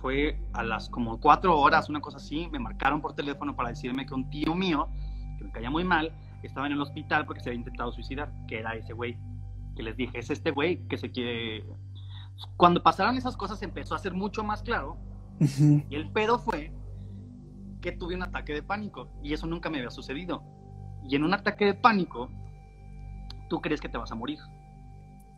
[0.00, 4.06] fue a las como cuatro horas, una cosa así, me marcaron por teléfono para decirme
[4.06, 4.88] que un tío mío,
[5.38, 8.60] que me caía muy mal, estaba en el hospital porque se había intentado suicidar, que
[8.60, 9.18] era ese güey.
[9.74, 11.64] Que les dije, es este güey que se quiere...
[12.56, 14.96] Cuando pasaron esas cosas empezó a ser mucho más claro
[15.40, 15.82] Ujú.
[15.90, 16.72] y el pedo fue
[17.80, 20.42] que tuve un ataque de pánico y eso nunca me había sucedido.
[21.04, 22.28] Y en un ataque de pánico
[23.48, 24.38] tú crees que te vas a morir.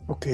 [0.07, 0.27] Ok.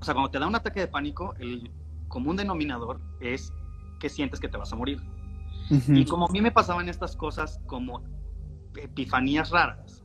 [0.00, 1.70] O sea, cuando te da un ataque de pánico, el
[2.08, 3.52] común denominador es
[3.98, 5.00] que sientes que te vas a morir.
[5.70, 5.92] Ujú.
[5.92, 8.02] Y como a mí me pasaban estas cosas como
[8.76, 10.04] epifanías raras,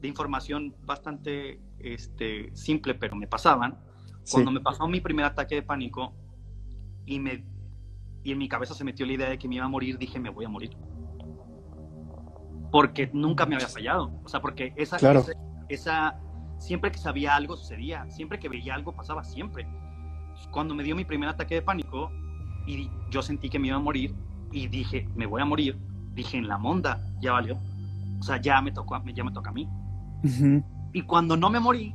[0.00, 3.78] de información bastante este, simple, pero me pasaban,
[4.24, 4.34] Sí.
[4.34, 6.14] cuando me pasó mi primer ataque de pánico
[7.06, 7.44] y, me,
[8.24, 10.18] y en mi cabeza se metió la idea de que me iba a morir, dije,
[10.20, 10.76] me voy a morir.
[12.70, 14.12] Porque nunca me había fallado.
[14.24, 15.20] O sea, porque esa, Claro.
[15.20, 15.32] esa,
[15.68, 16.20] esa-
[16.58, 19.66] siempre que sabía algo sucedía, siempre que veía algo pasaba, siempre.
[20.50, 22.10] Cuando me dio mi primer ataque de pánico
[22.66, 24.14] y yo sentí que me iba a morir
[24.52, 25.78] y dije, me voy a morir,
[26.14, 27.58] dije, en la monda, ya valió.
[28.20, 29.68] O sea, ya me tocó, ya me toca a mí.
[30.92, 31.94] Y cuando no me morí,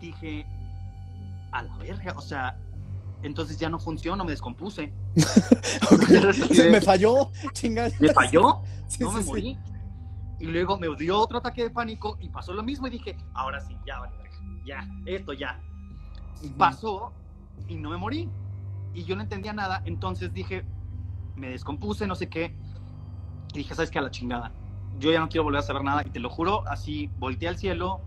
[0.00, 0.44] dije,
[1.52, 2.56] a la verga, o sea,
[3.22, 4.92] entonces ya no funciono, me descompuse.
[5.92, 6.10] Ok.
[6.28, 7.90] Así de- Me falló, chingada.
[7.98, 9.28] me falló, Sí, no sí, me sí.
[9.28, 9.58] morí.
[10.38, 13.60] Y luego me dio otro ataque de pánico y pasó lo mismo y dije, ahora
[13.60, 14.00] sí, ya,
[14.64, 15.60] ya, esto ya.
[16.42, 16.56] Ujú.
[16.56, 17.12] Pasó
[17.68, 18.28] y no me morí.
[18.94, 20.64] Y yo no entendía nada, entonces dije,
[21.36, 22.56] me descompuse, no sé qué.
[23.52, 23.98] Y dije, ¿sabes qué?
[23.98, 24.52] A la chingada.
[24.98, 26.02] Yo ya no quiero volver a saber nada.
[26.06, 28.00] Y te lo juro, así volteé al cielo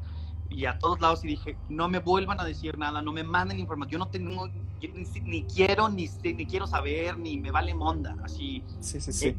[0.49, 3.59] y a todos lados y dije, no me vuelvan a decir nada, no me manden
[3.59, 3.91] información.
[3.91, 4.47] Yo no tengo,
[4.79, 8.15] yo ni, ni quiero, ni, ni quiero saber, ni me vale monda.
[8.23, 9.27] Así, Sí, sí, sí.
[9.29, 9.37] eh,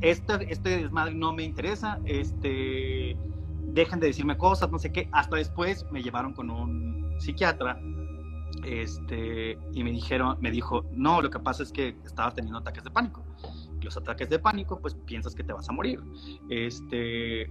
[0.00, 3.16] este, este desmadre no me interesa, este,
[3.72, 5.08] dejen de decirme cosas, no sé qué.
[5.12, 7.78] Hasta después me llevaron con un psiquiatra,
[8.64, 12.84] este, y me dijeron, me dijo, no, lo que pasa es que estabas teniendo ataques
[12.84, 13.22] de pánico.
[13.82, 16.00] Los ataques de pánico, pues piensas que te vas a morir.
[16.48, 17.46] Este,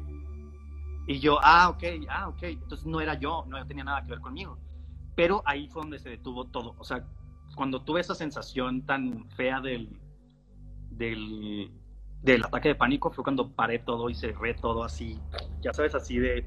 [1.08, 2.44] y yo, ah, ok, ah, ok.
[2.44, 4.58] Entonces no era yo, no tenía nada que ver conmigo.
[5.15, 6.76] Pero ahí fue donde se detuvo todo.
[6.78, 7.06] O sea,
[7.56, 10.00] cuando tuve esa sensación tan fea del,
[10.89, 11.72] del,
[12.22, 15.20] del ataque de pánico, fue cuando paré todo y cerré todo así.
[15.62, 16.46] Ya sabes, así de,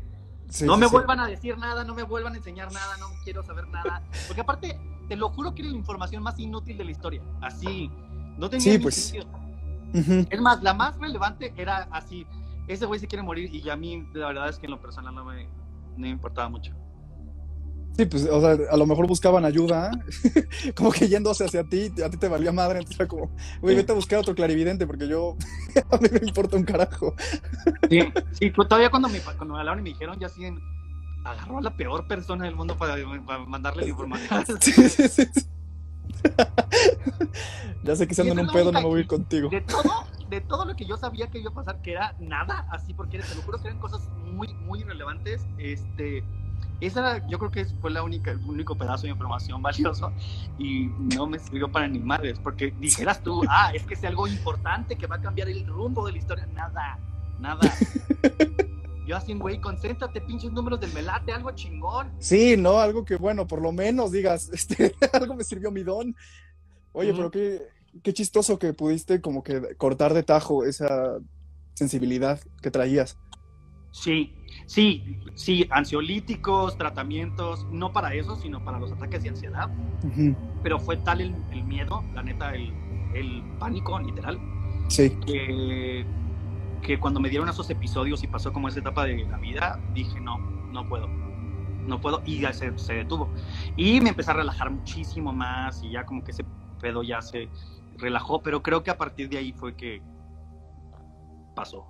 [0.49, 0.93] Sí, no sí, me sí.
[0.93, 4.03] vuelvan a decir nada, no me vuelvan a enseñar nada, no quiero saber nada.
[4.27, 7.23] Porque aparte, te lo juro que era la información más inútil de la historia.
[7.43, 7.91] Así,
[8.39, 8.95] no tenía Sí, pues.
[8.95, 9.27] sentido.
[9.95, 10.27] Ujú.
[10.31, 12.27] Es más, la más relevante era así,
[12.69, 15.15] ese güey se quiere morir y a mí la verdad es que en lo personal
[15.15, 15.51] no me, no
[15.97, 16.75] me importaba mucho.
[17.97, 19.91] Sí, pues, o sea, a lo mejor buscaban ayuda,
[20.77, 23.91] como que yéndose hacia ti, a ti te valía madre, entonces era como, güey, vete
[23.91, 25.37] a buscar otro clarividente, porque yo,
[25.91, 27.17] a mí me importa un carajo.
[27.91, 28.01] Sí,
[28.31, 30.61] sí, pues todavía cuando me, cuando me hablaron y me dijeron, ya así en-
[31.25, 32.95] agarró a la peor persona del mundo para,
[33.27, 34.45] para mandarle la información.
[34.61, 35.47] Sí, sí, sí, sí.
[37.83, 39.49] ya sé que Y ando en un pedo, no me voy a ir contigo.
[39.51, 42.67] De todo, de todo lo que yo sabía que iba a pasar, que era nada,
[42.71, 46.23] así porque te lo juro que eran cosas muy, muy irrelevantes, este,
[46.81, 50.13] esa era, yo creo que fue la única, el único pedazo de información valioso
[50.59, 54.27] y no me sirvió para ni madres, porque dijeras tú, ah, es que es algo
[54.27, 56.99] importante que va a cambiar el rumbo de la historia, nada,
[57.39, 57.61] nada.
[59.07, 62.13] Yo así, güey, concéntrate, pinches números del melate, algo chingón.
[62.19, 66.15] Sí, no, algo que, bueno, por lo menos digas, este, algo me sirvió mi don.
[66.93, 67.63] Oye, pero qué,
[68.03, 71.19] qué chistoso que pudiste como que cortar de tajo esa
[71.75, 73.17] sensibilidad que traías.
[73.91, 74.35] Sí,
[74.67, 79.71] sí, sí, ansiolíticos, tratamientos, no para eso, sino para los ataques de ansiedad.
[80.63, 82.73] Pero fue tal el, el miedo, la neta, el,
[83.15, 84.39] el pánico, literal,
[84.89, 86.07] Sí, que,
[86.83, 90.21] que cuando me dieron esos episodios y pasó como esa etapa de la vida, dije,
[90.21, 93.33] no, no puedo, no puedo, y ya se, se detuvo.
[93.77, 96.45] Y me empecé a relajar muchísimo más y ya como que ese
[96.81, 97.49] pedo ya se
[97.99, 100.03] relajó, pero creo que a partir de ahí fue que
[101.55, 101.87] pasó.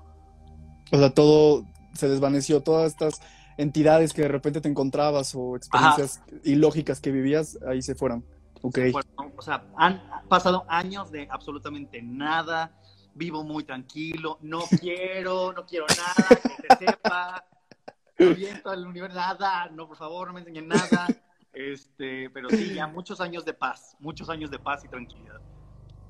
[0.91, 3.21] o sea, todo se desvaneció, todas estas
[3.59, 8.25] entidades que de repente te encontrabas o experiencias ilógicas que vivías, ahí se fueron.
[8.63, 8.79] Ok.
[8.93, 12.73] Bueno, o sea, han pasado años de absolutamente nada.
[13.15, 17.45] Vivo muy tranquilo, no quiero, no quiero nada, que se sepa.
[18.21, 21.07] Aviento al universo, nada, no, por favor, no me enseñen nada.
[21.51, 25.41] Este, pero sí, ya muchos años de paz, muchos años de paz y tranquilidad.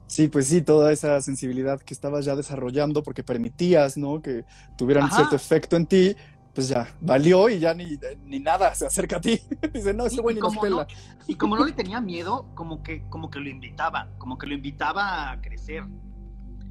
[0.09, 4.23] Sí, pues sí, toda esa sensibilidad que estabas ya desarrollando porque permitías, ¿no?
[4.23, 4.45] Que
[4.77, 5.17] tuvieran Ajá.
[5.17, 6.17] cierto efecto en ti,
[6.55, 9.39] pues ya valió y ya ni, ni nada se acerca a ti.
[9.75, 10.77] Dice, no, ese güey y ni nos como pela.
[10.77, 10.87] no-
[11.27, 14.55] y como no le tenía miedo, como que, como que lo invitaba, como que lo
[14.55, 15.85] invitaba a crecer.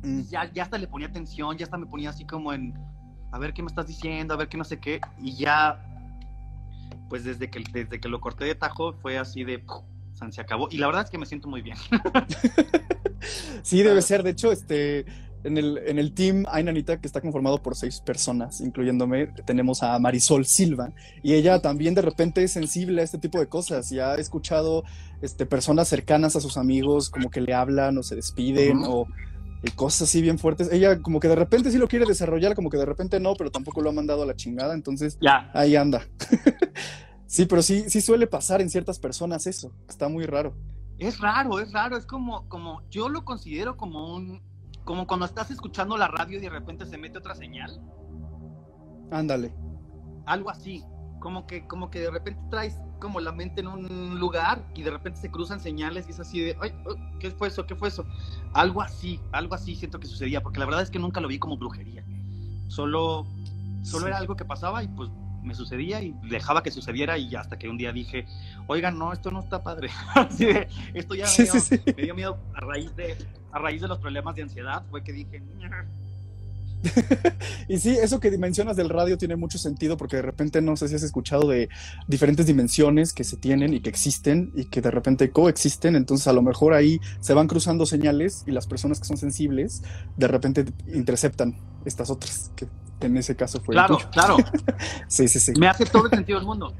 [0.04, 0.22] Mm.
[0.30, 2.74] ya, ya hasta le ponía atención, ya hasta me ponía así como en,
[3.32, 5.84] a ver qué me estás diciendo, a ver qué no sé qué, y ya,
[7.10, 9.84] pues desde que, desde que lo corté de tajo fue así de, ¡puf!
[10.32, 11.78] se acabó, y la verdad es que me siento muy bien.
[13.64, 14.24] Sí, debe ser.
[14.24, 15.06] De hecho, este,
[15.44, 19.98] en el, en el team Ainanita, que está conformado por seis personas, incluyéndome, tenemos a
[20.00, 20.92] Marisol Silva,
[21.24, 24.84] y ella también de repente es sensible a este tipo de cosas, y ha escuchado
[25.22, 29.08] este, personas cercanas a sus amigos como que le hablan o se despiden, o
[29.64, 30.72] y cosas así bien fuertes.
[30.72, 33.50] Ella como que de repente sí lo quiere desarrollar, como que de repente no, pero
[33.50, 35.50] tampoco lo ha mandado a la chingada, entonces Ya.
[35.54, 36.08] ahí anda.
[37.26, 40.54] sí, pero sí, sí suele pasar en ciertas personas eso, está muy raro.
[41.00, 44.42] Es raro, es raro, es como, como, yo lo considero como un,
[44.84, 47.80] como cuando estás escuchando la radio y de repente se mete otra señal,
[49.12, 49.54] Ándale.
[50.26, 50.84] algo así,
[51.20, 54.90] como que, como que de repente traes como la mente en un lugar y de
[54.90, 57.66] repente se cruzan señales y es así de, ay, oh, ¿qué fue eso?
[57.68, 58.04] ¿Qué fue eso?
[58.54, 61.38] Algo así, algo así siento que sucedía, porque la verdad es que nunca lo vi
[61.38, 62.04] como brujería,
[62.70, 63.26] solo,
[63.84, 64.08] solo Sí.
[64.08, 65.12] era algo que pasaba y pues
[65.48, 68.26] me sucedía y dejaba que sucediera y hasta que un día dije,
[68.68, 71.94] oigan, no, esto no está padre, Así de, esto ya Sí, me dio- sí, sí.
[71.98, 73.18] me dio miedo a raíz de
[73.52, 75.42] a raíz de los problemas de ansiedad fue que dije
[77.68, 80.88] Y sí, eso que mencionas del radio tiene mucho sentido porque de repente no sé
[80.88, 81.70] si has escuchado de
[82.08, 86.34] diferentes dimensiones que se tienen y que existen y que de repente coexisten, entonces a
[86.34, 89.84] lo mejor ahí se van cruzando señales y las personas que son sensibles
[90.16, 92.68] de repente interceptan estas otras, que
[93.02, 94.38] en ese caso fue claro claro
[95.08, 95.54] Sí, sí, sí.
[95.60, 96.74] me hace todo el sentido del mundo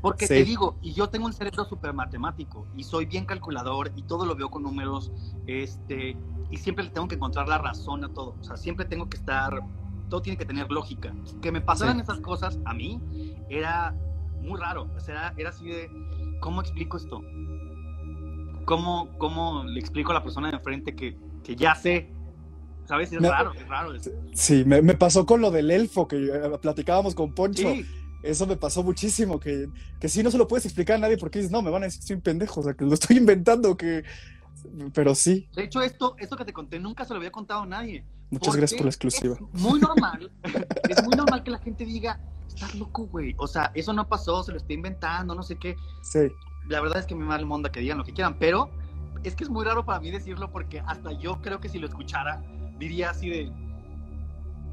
[0.00, 0.34] porque Sí.
[0.34, 4.26] te digo y yo tengo un cerebro súper matemático y soy bien calculador y todo
[4.26, 5.10] lo veo con números
[5.46, 6.16] este
[6.50, 8.36] y siempre le tengo que encontrar la razón a todo.
[8.40, 9.60] O sea siempre tengo que estar
[10.10, 11.12] todo tiene que tener lógica.
[11.42, 12.02] Que me pasaran Sí.
[12.02, 13.00] esas cosas a mí
[13.48, 13.94] era
[14.40, 14.88] muy raro.
[14.96, 15.90] O sea era así de
[16.40, 17.22] cómo explico esto
[18.64, 22.10] cómo cómo le explico a la persona de enfrente que, que ya sé
[22.86, 26.06] sabes es Me- raro es raro es- Sí, me, me pasó con lo del elfo
[26.08, 27.62] que eh, platicábamos con Poncho.
[27.70, 27.84] sí.
[28.22, 29.68] Eso me pasó muchísimo, que,
[30.00, 31.84] que sí no se lo puedes explicar a nadie porque dices, no, me van a
[31.84, 34.02] decir que soy un pendejo, o sea, que lo estoy inventando, que...
[34.92, 37.66] Pero sí, De hecho, esto, esto que te conté nunca se lo había contado a
[37.66, 38.04] nadie.
[38.30, 39.34] muchas gracias por la exclusiva.
[39.34, 40.30] Es muy normal,
[40.88, 43.34] es muy normal que la gente diga, estás loco, güey.
[43.38, 45.76] O sea, eso no pasó, se lo estoy inventando, no sé qué.
[46.02, 46.28] Sí,
[46.68, 48.70] La verdad es que me mal monda que digan lo que quieran, pero
[49.22, 51.86] es que es muy raro para mí decirlo porque hasta yo creo que si lo
[51.86, 52.42] escuchara,
[52.78, 53.52] diría así de,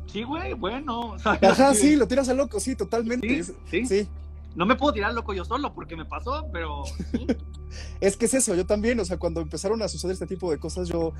[0.07, 1.15] sí, güey, bueno.
[1.19, 1.43] ¿sabes?
[1.43, 3.43] Ajá, sí, lo tiras a loco, sí, totalmente.
[3.65, 3.85] Sí.
[3.85, 4.07] sí.
[4.55, 7.27] No me puedo tirar loco yo solo porque me pasó, pero sí.
[7.99, 10.57] Es que es eso, yo también, o sea, cuando empezaron a suceder este tipo de
[10.57, 11.13] cosas, yo,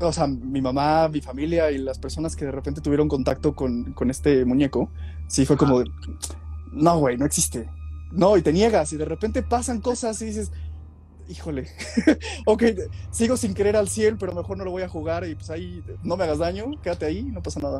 [0.00, 3.92] o sea, mi mamá, mi familia y las personas que de repente tuvieron contacto con,
[3.92, 4.90] con este muñeco,
[5.26, 5.90] sí fue como, de,
[6.72, 7.68] no, güey, no existe.
[8.10, 10.50] No, y te niegas y de repente pasan cosas y dices,
[11.28, 11.68] híjole,
[12.46, 12.64] ok,
[13.10, 15.82] sigo sin querer al 100, pero mejor no lo voy a jugar y pues ahí
[16.02, 17.78] no me hagas daño, quédate ahí, no pasa nada.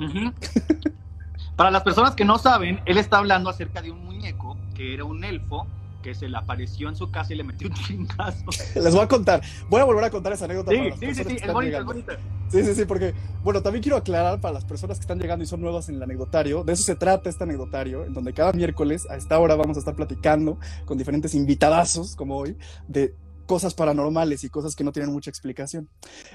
[1.57, 5.05] Para las personas que no saben, él está hablando acerca de un muñeco que era
[5.05, 5.67] un elfo
[6.03, 8.45] que se le apareció en su casa y le metió un chingazo.
[8.75, 10.71] Les voy a contar, voy a volver a contar esa anécdota.
[10.71, 12.19] Sí, para las sí, sí, sí, es bonita, es bonita.
[12.49, 15.47] Sí, sí, sí, porque, bueno, también quiero aclarar para las personas que están llegando y
[15.47, 19.07] son nuevas en el anecdotario, de eso se trata este anecdotario, en donde cada miércoles
[19.11, 22.57] a esta hora vamos a estar platicando con diferentes invitadazos, como hoy,
[22.87, 23.15] de
[23.49, 25.89] cosas paranormales y cosas que no tienen mucha explicación.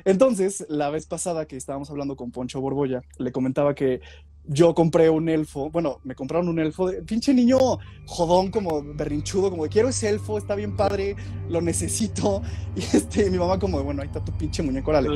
[0.04, 4.02] Entonces, la vez pasada que estábamos hablando con Poncho Borbolla, le comentaba que
[4.46, 7.58] yo compré un elfo, bueno, me compraron un elfo de pinche niño
[8.08, 11.16] jodón, como berrinchudo, como de quiero ese elfo, está bien padre,
[11.50, 12.42] lo necesito.
[12.76, 15.10] Y este, mi mamá como de, bueno, ahí está tu pinche muñeco, órale.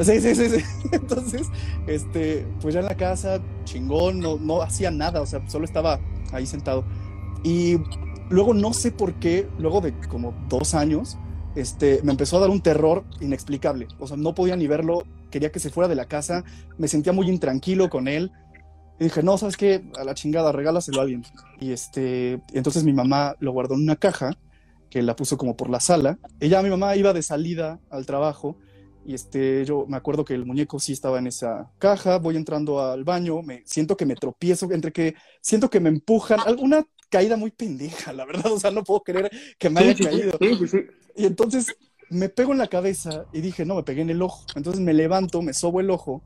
[0.00, 0.64] Sí, sí, sí, sí.
[0.92, 1.48] Entonces,
[1.88, 5.98] este, pues ya en la casa, chingón, no, no hacía nada, o sea, solo estaba
[6.30, 6.84] ahí sentado.
[7.42, 7.78] Y
[8.30, 11.18] luego no sé por qué, luego de como dos años,
[11.54, 13.88] este, me empezó a dar un terror inexplicable.
[13.98, 16.44] O sea, no podía ni verlo, quería que se fuera de la casa,
[16.78, 18.32] me sentía muy intranquilo con él.
[18.98, 19.82] Y dije, no, ¿sabes qué?
[19.98, 21.24] A la chingada, regálaselo a alguien.
[21.60, 24.36] Y este, entonces mi mamá lo guardó en una caja
[24.90, 26.18] que la puso como por la sala.
[26.38, 28.58] Ella, mi mamá iba de salida al trabajo
[29.04, 32.80] y este, yo me acuerdo que el muñeco sí estaba en esa caja, voy entrando
[32.80, 37.36] al baño, me siento que me tropiezo, entre que siento que me empujan, alguna caída
[37.36, 40.32] muy pendeja, la verdad, o sea, no puedo creer que me haya Sí, caído.
[40.40, 40.78] sí, sí.
[41.14, 41.76] Y entonces
[42.08, 44.44] me pego en la cabeza y dije, no, me pegué en el ojo.
[44.56, 46.22] Entonces me levanto, me sobo el ojo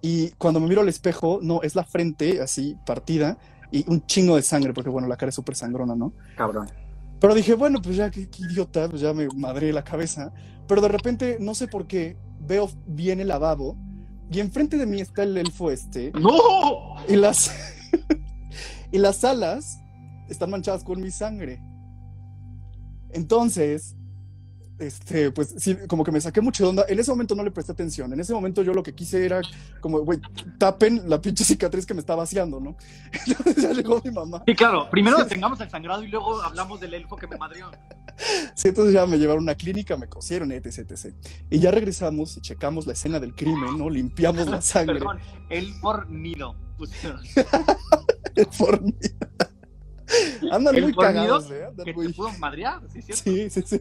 [0.00, 3.38] y cuando me miro al espejo, no, es la frente así partida
[3.72, 6.12] y un chingo de sangre, porque bueno, la cara es súper sangrona, ¿no?
[6.36, 6.68] Cabrón.
[7.20, 10.32] Pero dije, bueno, pues ya, qué, qué idiota, pues ya me madré la cabeza.
[10.66, 13.76] Pero de repente, no sé por qué, veo bien el lavabo
[14.30, 16.94] y enfrente de mí está el elfo este ¡No!
[17.08, 17.50] y las,
[18.92, 19.80] y las alas
[20.30, 21.60] están manchadas con mi sangre.
[23.12, 23.96] Entonces,
[24.80, 26.84] este, pues sí, como que me saqué mucho de onda.
[26.88, 28.12] En ese momento no le presté atención.
[28.12, 29.42] En ese momento yo lo que quise era
[29.80, 30.18] como, güey,
[30.58, 32.76] tapen la pinche cicatriz que me está vaciando, ¿no?
[33.26, 34.42] Entonces ya llegó mi mamá.
[34.46, 34.88] Sí, claro.
[34.90, 37.70] Primero detengamos el sangrado y luego hablamos del elfo que me madrió.
[38.54, 41.14] Sí, entonces ya me llevaron a una clínica, me cosieron, etc, etc.
[41.48, 43.88] Y ya regresamos y checamos la escena del crimen, ¿no?
[43.88, 44.98] Limpiamos la sangre.
[44.98, 46.54] Perdón, el fornido.
[46.76, 47.20] pusieron.
[48.36, 48.96] El fornido.
[50.52, 51.64] Andan El muy cagados, ¿eh?
[51.66, 53.22] Andan que muy- te pudo madrear, ¿sí, cierto?
[53.24, 53.80] Sí, sí, sí.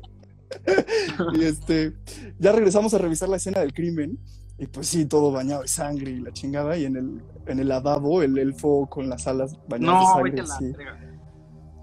[1.39, 1.93] y este,
[2.39, 4.17] ya regresamos a revisar la escena del crimen
[4.57, 6.75] Y pues sí, todo bañado de sangre y la chingada.
[6.77, 10.47] Y en el, en el lavabo, el elfo con las alas bañadas No, de sangre.
[10.47, 10.73] la sí.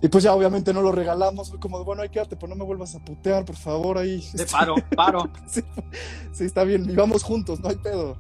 [0.03, 1.49] Y pues ya obviamente no lo regalamos.
[1.49, 4.17] Fue como, bueno, ahí quédate, pues no me vuelvas a putear, por favor, ahí.
[4.35, 5.31] De Este, paro, paro.
[5.47, 5.63] sí,
[6.33, 6.91] sí, está bien.
[6.91, 8.19] Y vamos juntos, no hay pedo.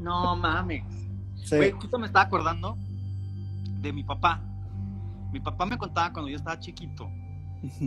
[0.00, 0.82] No mames.
[1.44, 1.56] Sí.
[1.56, 2.76] Güey, justo me estaba acordando
[3.80, 4.42] de mi papá.
[5.32, 7.10] Mi papá me contaba cuando yo estaba chiquito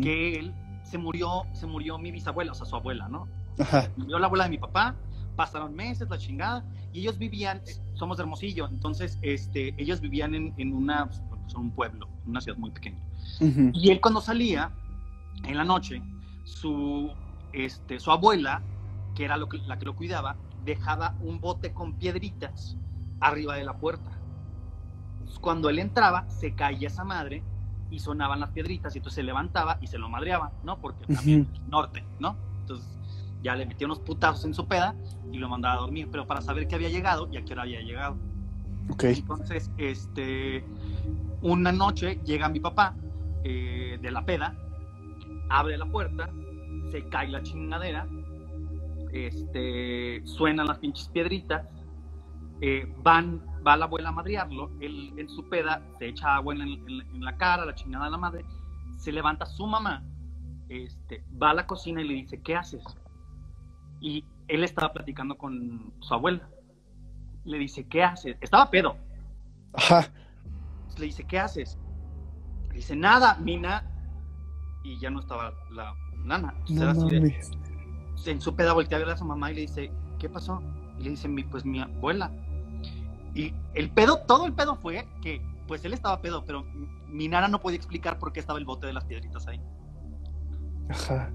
[0.02, 0.54] que él
[0.84, 3.28] se murió, se murió mi bisabuela, o sea, su abuela, ¿no?
[3.60, 3.90] Ajá.
[3.96, 4.96] Murió la abuela de mi papá,
[5.36, 10.34] pasaron meses, la chingada, y ellos vivían, eh, somos de Hermosillo, entonces, este, ellos vivían
[10.36, 11.22] en, en una, pues,
[11.54, 13.00] en un pueblo, en una ciudad muy pequeña.
[13.74, 14.72] Y él cuando salía,
[15.44, 16.02] en la noche,
[16.46, 17.12] su,
[17.52, 18.64] este, su abuela,
[19.14, 22.78] que era lo que- la que lo cuidaba, dejaba un bote con piedritas
[23.20, 24.15] arriba de la puerta.
[25.40, 27.44] Cuando él entraba, se caía esa madre
[27.92, 30.80] y sonaban las piedritas y entonces se levantaba y se lo madreaba, ¿no?
[30.80, 32.36] Porque también norte, ¿no?
[32.62, 32.88] Entonces
[33.44, 34.96] ya le metía unos putazos en su peda
[35.32, 37.62] y lo mandaba a dormir, pero para saber que había llegado y a qué hora
[37.62, 38.18] había llegado.
[38.90, 39.04] Ok.
[39.04, 40.66] Entonces, este,
[41.42, 42.96] una noche llega mi papá
[43.44, 44.56] eh, de la peda,
[45.50, 46.30] abre la puerta,
[46.92, 48.08] se cae la chingadera,
[49.14, 51.68] este, suenan las pinches piedritas,
[52.62, 56.60] eh, van, va la abuela a madrearlo, él en su peda se echa agua en,
[56.60, 58.46] la- en la cara, la chingada de la madre,
[58.98, 60.04] se levanta su mamá,
[60.70, 62.84] este, va a la cocina y le dice, ¿qué haces?
[64.02, 66.48] Y él estaba platicando con su abuela.
[67.44, 68.38] Le dice, ¿qué haces?
[68.42, 68.98] Estaba pedo.
[69.74, 70.08] Ajá.
[70.98, 71.78] Le dice, ¿qué haces?
[72.70, 73.84] Le dice, nada, Mina.
[74.84, 76.54] Y ya no estaba la nana.
[76.94, 77.20] No de-
[78.26, 80.62] en su peda voltea a ver a su mamá y le dice, ¿qué pasó?
[81.00, 82.32] Y le dice, "Mi- pues mi abuela.
[83.36, 86.66] Y el pedo, todo el pedo fue que, pues él estaba pedo, pero
[87.08, 89.62] mi nana no podía explicar por qué estaba el bote de las piedritas ahí.
[90.90, 91.32] Ajá.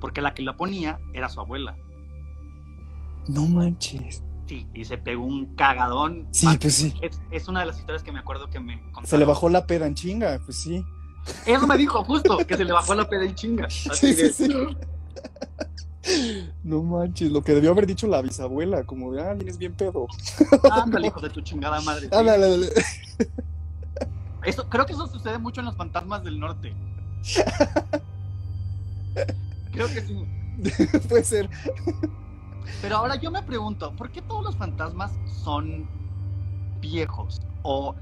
[0.00, 1.76] Porque la que la ponía era su abuela.
[3.28, 4.22] No manches.
[4.46, 6.26] Sí, y se pegó un cagadón.
[6.32, 6.94] Sí, Ah, pues sí.
[7.00, 9.06] Es, es una de las historias que me acuerdo que me contaron.
[9.06, 10.84] Se le bajó la peda en chinga, pues sí.
[11.46, 13.66] Eso me dijo justo, que se le bajó la peda y chinga.
[13.90, 14.52] Así Sí, de- sí, sí.
[16.62, 20.06] No manches, lo que debió haber dicho la bisabuela, como de, ah, vienes bien pedo.
[20.70, 22.02] Ándale, hijo de tu chingada madre.
[22.08, 22.08] sí.
[22.12, 22.68] Ándale, ándale.
[24.44, 26.74] Eso, creo que eso sucede mucho en los fantasmas del norte.
[29.70, 30.14] Creo que sí.
[31.08, 31.48] Puede ser.
[32.80, 35.12] Pero ahora yo me pregunto, ¿por qué todos los fantasmas
[35.42, 35.88] son
[36.80, 37.40] viejos?
[37.62, 37.94] O,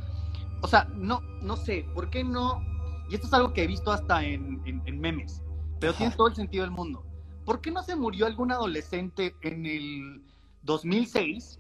[0.62, 2.62] o sea, no, no sé, ¿por qué no?
[3.10, 5.42] Y esto es algo que he visto hasta en, en- en memes,
[5.78, 7.04] pero tiene todo el sentido del mundo.
[7.50, 10.22] ¿Por qué no se murió algún adolescente en el
[10.62, 11.58] 2006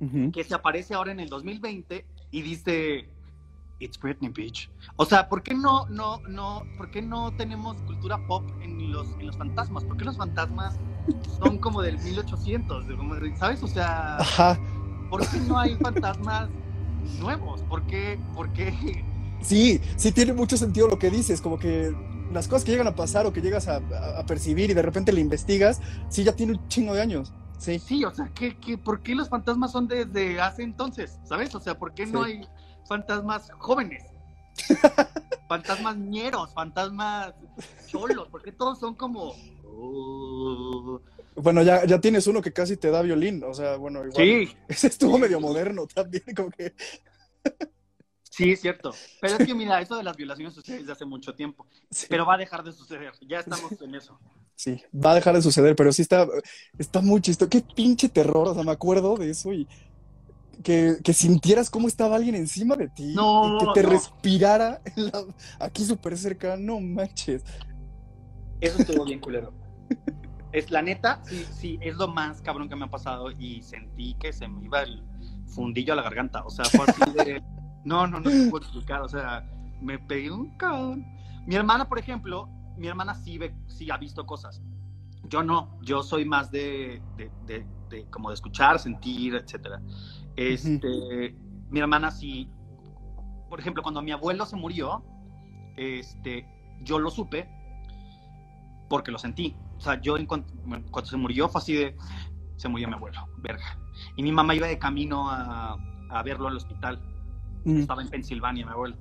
[0.00, 0.32] Ujú.
[0.32, 3.08] que se aparece ahora en el 2020 y dice
[3.78, 4.68] It's Britney Beach.
[4.96, 9.06] O sea, ¿por qué no, no, no, por qué no tenemos cultura pop en los,
[9.20, 9.84] en los fantasmas?
[9.84, 10.74] ¿Por qué los fantasmas
[11.38, 12.88] son como del 1800?
[12.88, 13.62] de como de- ¿Sabes?
[13.62, 14.58] O sea, Ajá.
[15.08, 16.50] ¿por qué no hay fantasmas
[17.20, 17.62] nuevos?
[17.62, 18.18] ¿Por qué?
[18.34, 19.04] ¿Por qué?
[19.40, 21.92] Sí, sí tiene mucho sentido lo que dices, como que
[22.32, 24.82] las cosas que llegan a pasar o que llegas a, a- a percibir y de
[24.82, 27.32] repente le investigas, sí, ya tiene un chingo de años.
[27.58, 27.78] Sí.
[27.78, 31.18] Sí, o sea, ¿qué, qué, por qué los fantasmas son desde hace entonces?
[31.24, 31.54] ¿Sabes?
[31.54, 32.44] O sea, ¿por qué no hay
[32.88, 34.04] fantasmas jóvenes?
[35.48, 37.34] fantasmas ñeros, fantasmas
[37.86, 39.34] cholos, ¿por qué todos son como...
[39.64, 41.00] "Oh"?
[41.36, 44.14] Bueno, ya, ya tienes uno que casi te da violín, o sea, bueno, igual.
[44.26, 46.74] Sí, Ese estuvo medio moderno también, como que.
[48.32, 49.00] Sí, es cierto.
[49.20, 52.26] Pero es que mira, eso de las violaciones sucede desde hace mucho tiempo, Sí, pero
[52.26, 53.12] va a dejar de suceder.
[53.28, 54.20] Ya estamos en eso.
[54.54, 56.26] sí, va a dejar de suceder, pero sí está,
[56.78, 57.48] está muy chistoso.
[57.50, 59.68] Qué pinche terror, o sea, me acuerdo de eso y
[60.64, 63.82] que, que sintieras cómo estaba alguien encima de ti No, y que te no.
[63.82, 65.26] respirara la-
[65.60, 67.44] aquí súper cerca, no manches.
[68.60, 69.52] Eso estuvo bien culero.
[70.52, 74.14] Es la neta, sí, sí, es lo más cabrón que me ha pasado y sentí
[74.16, 75.02] que se me iba el
[75.46, 76.44] fundillo a la garganta.
[76.44, 77.42] O sea, fue así de.
[77.84, 79.02] No, no, no te puedo explicar.
[79.02, 79.44] O sea,
[79.80, 81.04] me pegué un cabrón.
[81.46, 84.62] Mi hermana, por ejemplo, mi hermana sí, ve, sí ha visto cosas.
[85.28, 89.80] Yo no, yo soy más de, de, de- de como de escuchar, sentir, etcétera.
[90.36, 91.36] Este,
[91.70, 92.50] mi hermana sí,
[93.48, 95.04] por ejemplo, cuando mi abuelo se murió,
[95.76, 96.46] este,
[96.82, 97.48] yo lo supe
[98.88, 99.56] porque lo sentí.
[99.76, 100.46] O sea, yo cuando
[101.04, 101.96] se murió fue así de,
[102.56, 103.64] se murió mi abuelo, verga.
[104.16, 105.76] Y mi mamá iba de camino a,
[106.10, 107.00] a verlo al hospital.
[107.64, 108.96] Mm, Estaba en Pensilvania, mi abuelo.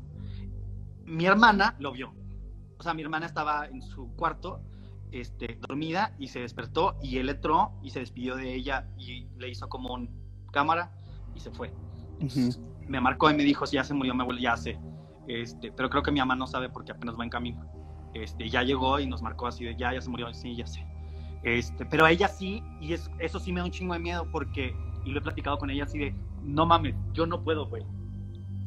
[1.05, 2.13] Mi hermana lo vio.
[2.77, 4.61] O sea, mi hermana estaba en su cuarto,
[5.11, 9.49] este, dormida, y se despertó, y él entró y se despidió de ella y le
[9.49, 10.09] hizo como un
[10.51, 10.91] cámara
[11.35, 11.73] y se fue.
[12.87, 14.79] Me marcó y me dijo, si ya se murió mi abuelo, ya sé.
[15.27, 17.65] Este, pero creo que mi mamá no sabe porque apenas va en camino.
[18.13, 20.85] Este, ya llegó y nos marcó así de, ya, ya se murió, sí, ya sé.
[21.43, 24.75] Este, pero ella sí, y es, eso sí me da un chingo de miedo porque,
[25.05, 27.83] y lo he platicado con ella así de, no mames, yo no puedo, güey.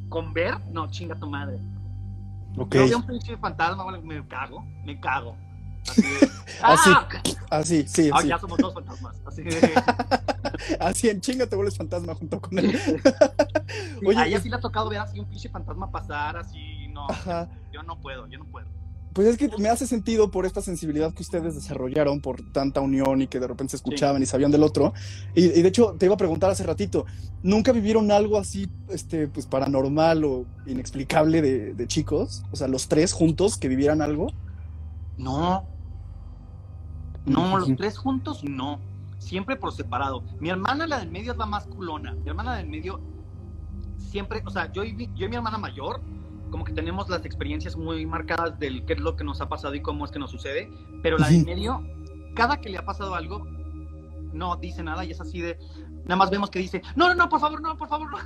[0.08, 1.58] Con ver, no, chinga tu madre.
[2.56, 2.74] Ok.
[2.74, 5.36] Yo veo un pinche fantasma, me cago, me cago.
[5.88, 6.28] Así de,
[6.62, 7.08] Así, ¡ah!
[7.50, 8.28] así, sí, Ah, sí.
[8.28, 9.16] ya somos dos fantasmas.
[9.26, 9.72] Así de,
[10.80, 12.74] Así en chinga te vuelves fantasma junto con él.
[14.06, 17.08] Oye, a ella sí le ha tocado ver así un pinche fantasma pasar, así, no,
[17.10, 17.48] Ajá.
[17.72, 18.66] yo no puedo, yo no puedo.
[19.14, 23.22] Pues es que me hace sentido por esta sensibilidad que ustedes desarrollaron, por tanta unión
[23.22, 24.92] y que de repente se escuchaban y sabían del otro.
[25.34, 27.06] Y, y de hecho, te iba a preguntar hace ratito,
[27.42, 32.46] ¿nunca vivieron algo así, este, pues paranormal o inexplicable de, de chicos?
[32.50, 34.36] O sea, los tres juntos que vivieran algo.
[35.16, 35.70] No,
[37.24, 38.84] no, los tres juntos no.
[39.18, 40.24] Siempre por separado.
[40.40, 42.18] Mi hermana, la del medio, es la más culona.
[42.22, 43.00] Mi hermana del medio,
[43.96, 46.04] siempre, o sea, yo y, mi- yo y mi hermana mayor,
[46.54, 49.74] como que tenemos las experiencias muy marcadas del qué es lo que nos ha pasado
[49.74, 50.70] y cómo es que nos sucede.
[51.02, 51.46] Pero la del Ujú.
[51.46, 51.82] medio,
[52.36, 53.44] cada que le ha pasado algo,
[54.32, 55.58] no dice nada y es así de.
[56.04, 58.18] Nada más vemos que dice: No, no, no, por favor, no, por favor, no.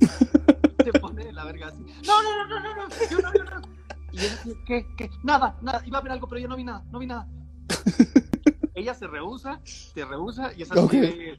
[0.84, 3.44] Se pone de la verga así: No, no, no, no, no, no, yo no, yo
[3.44, 3.62] no.
[4.10, 4.84] Y es así: ¿Qué?
[4.96, 5.08] ¿Qué?
[5.22, 5.80] Nada, nada.
[5.86, 7.28] Iba a haber algo, pero yo no vi nada, no vi nada.
[8.74, 10.90] Ella se rehúsa, se rehúsa y es así Ok.
[10.94, 11.38] de-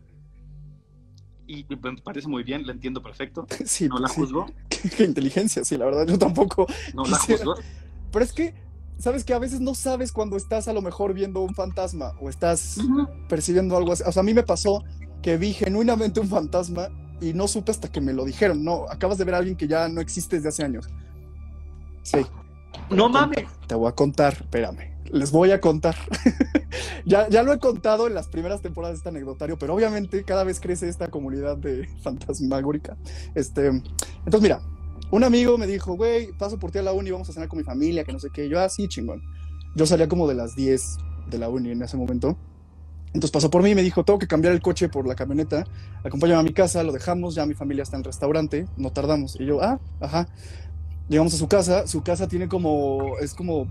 [1.48, 3.46] Y me parece muy bien, la entiendo perfecto.
[3.66, 4.22] Sí, No la sí.
[4.22, 4.46] juzgo,
[4.82, 6.68] Qué, qué inteligencia, sí, la verdad, yo tampoco.
[6.94, 7.56] no la juzgo.
[8.12, 8.54] Pero es que,
[8.98, 12.30] ¿sabes que A veces no sabes cuando estás a lo mejor viendo un fantasma o
[12.30, 12.78] estás
[13.28, 14.04] percibiendo algo así.
[14.06, 14.84] O sea, a mí me pasó
[15.22, 16.90] que vi genuinamente un fantasma
[17.22, 18.64] y no supe hasta que me lo dijeron.
[18.64, 20.88] No, acabas de ver a alguien que ya no existe desde hace años.
[22.04, 22.26] Sí,
[22.90, 23.46] No mames.
[23.68, 24.98] te voy a contar, espérame.
[25.12, 25.96] Les voy a contar.
[27.06, 30.44] ya, ya lo he contado en las primeras temporadas de este anecdotario, pero obviamente cada
[30.44, 32.98] vez crece esta comunidad de fantasmagórica.
[33.36, 34.62] Este, entonces, mira,
[35.12, 37.58] un amigo me dijo, güey, paso por ti a la uni, vamos a cenar con
[37.58, 38.48] mi familia, que no sé qué.
[38.48, 39.24] Yo, así, chingón.
[39.76, 40.98] Yo salía como de las 10
[41.30, 42.38] de la uni en ese momento.
[43.08, 45.66] Entonces pasó por mí y me dijo, tengo que cambiar el coche por la camioneta,
[46.04, 49.36] acompáñame a mi casa, lo dejamos, ya mi familia está en el restaurante, no tardamos.
[49.40, 50.28] Y yo, ah, ajá.
[51.08, 53.68] Llegamos a su casa, su casa tiene como, es como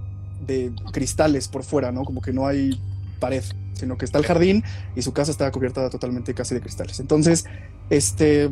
[0.46, 2.04] de cristales por fuera, ¿no?
[2.04, 2.80] Como que no hay
[3.18, 4.64] pared, sino que está el jardín
[4.94, 7.00] y su casa está cubierta totalmente casi de cristales.
[7.00, 7.44] Entonces,
[7.90, 8.50] este,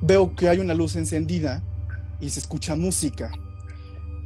[0.00, 1.62] veo que hay una luz encendida
[2.20, 3.30] y se escucha música.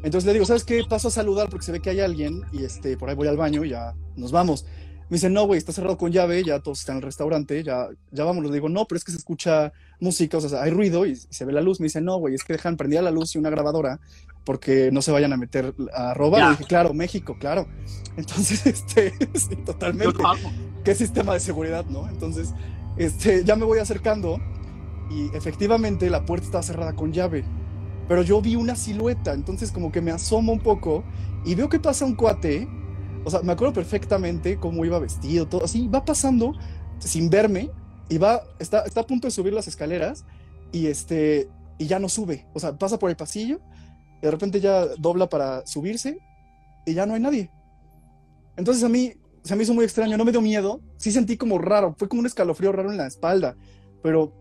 [0.02, 0.82] Entonces le digo, ¿sabes qué?
[0.88, 3.36] Paso a saludar porque se ve que hay alguien y este, por ahí voy al
[3.36, 4.64] baño y ya nos vamos.
[5.08, 7.88] Me dice, no, güey, está cerrado con llave, ya todos están en el restaurante, ya,
[8.10, 8.50] ya vámonos.
[8.50, 11.44] Le digo, no, pero es que se escucha música, o sea, hay ruido y, se
[11.44, 11.78] ve la luz.
[11.78, 14.00] Me dice, no, güey, es que dejan prendida la luz y una grabadora
[14.46, 16.52] porque no se vayan a meter a robar.
[16.52, 17.66] Dije, claro, México, claro.
[18.16, 20.22] Entonces, este, sí, totalmente.
[20.84, 22.08] ¿Qué sistema de seguridad, no?
[22.08, 22.54] Entonces,
[22.96, 24.40] este, ya me voy acercando
[25.10, 27.44] y efectivamente la puerta estaba cerrada con llave.
[28.08, 31.02] Pero yo vi una silueta, entonces como que me asomo un poco
[31.44, 32.68] y veo que pasa un cuate.
[33.24, 36.52] O sea, me acuerdo perfectamente cómo iba vestido, todo así, va pasando
[37.00, 37.70] sin verme
[38.08, 40.24] y va, está, está a punto de subir las escaleras
[40.70, 42.46] y este, y ya no sube.
[42.54, 43.60] O sea, pasa por el pasillo,
[44.22, 46.18] de repente ya dobla para subirse
[46.84, 47.50] y ya no hay nadie.
[48.56, 49.12] Entonces a mí
[49.42, 52.20] se me hizo muy extraño, no me dio miedo, sí sentí como raro, fue como
[52.20, 53.56] un escalofrío raro en la espalda,
[54.02, 54.32] pero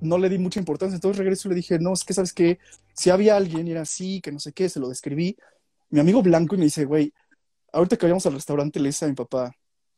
[0.00, 0.94] no le di mucha importancia.
[0.94, 2.58] Entonces regreso y le dije, no, es que sabes que
[2.94, 5.36] si había alguien y era así, que no sé qué, se lo describí.
[5.90, 7.12] Mi amigo blanco y me dice, güey,
[7.72, 9.52] ahorita que vayamos al restaurante le dice a mi papá,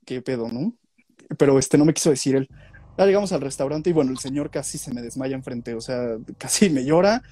[0.04, 0.76] qué pedo, ¿no?
[1.38, 2.48] Pero este no me quiso decir él.
[2.96, 6.16] Ya llegamos al restaurante y bueno, el señor casi se me desmaya enfrente, o sea,
[6.38, 7.22] casi me llora.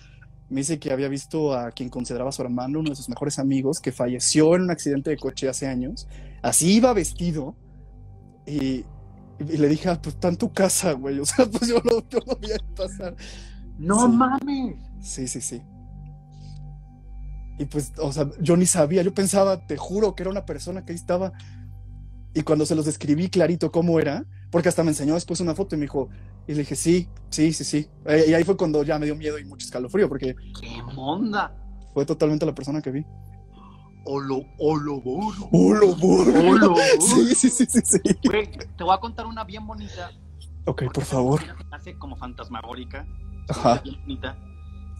[0.48, 3.80] Me dice que había visto a quien consideraba su hermano, uno de sus mejores amigos,
[3.80, 6.06] que falleció en un accidente de coche hace años.
[6.42, 7.56] Así iba vestido.
[8.46, 8.84] Y,
[9.38, 11.18] y le dije, ah, pues está en tu casa, güey.
[11.20, 13.16] O sea, pues yo lo, yo lo vi ahí pasar.
[13.78, 14.16] No Sí.
[14.16, 14.76] mames.
[15.00, 15.62] Sí, sí, sí.
[17.58, 20.84] Y pues, o sea, yo ni sabía, yo pensaba, te juro que era una persona
[20.84, 21.32] que ahí estaba.
[22.34, 25.74] Y cuando se los describí clarito cómo era, porque hasta me enseñó después una foto
[25.74, 26.10] y me dijo,
[26.46, 27.88] y le dije, sí, sí, sí, sí.
[28.04, 31.56] Eh, Y ahí fue cuando ya me dio miedo y mucho escalofrío, porque ¡Qué monda!
[31.94, 33.06] fue totalmente la persona que vi.
[34.04, 35.48] Olo, olo, bolo.
[35.52, 36.50] ¡Oh, lo burro!
[36.50, 36.74] Olo.
[37.00, 37.98] Sí, sí, sí, sí, sí.
[38.24, 40.10] Güey, te voy a contar una bien bonita.
[40.66, 41.40] Ok, por favor.
[41.70, 43.06] Hace como fantasmagórica.
[43.48, 43.80] Ajá.
[43.82, 44.36] Bien bonita.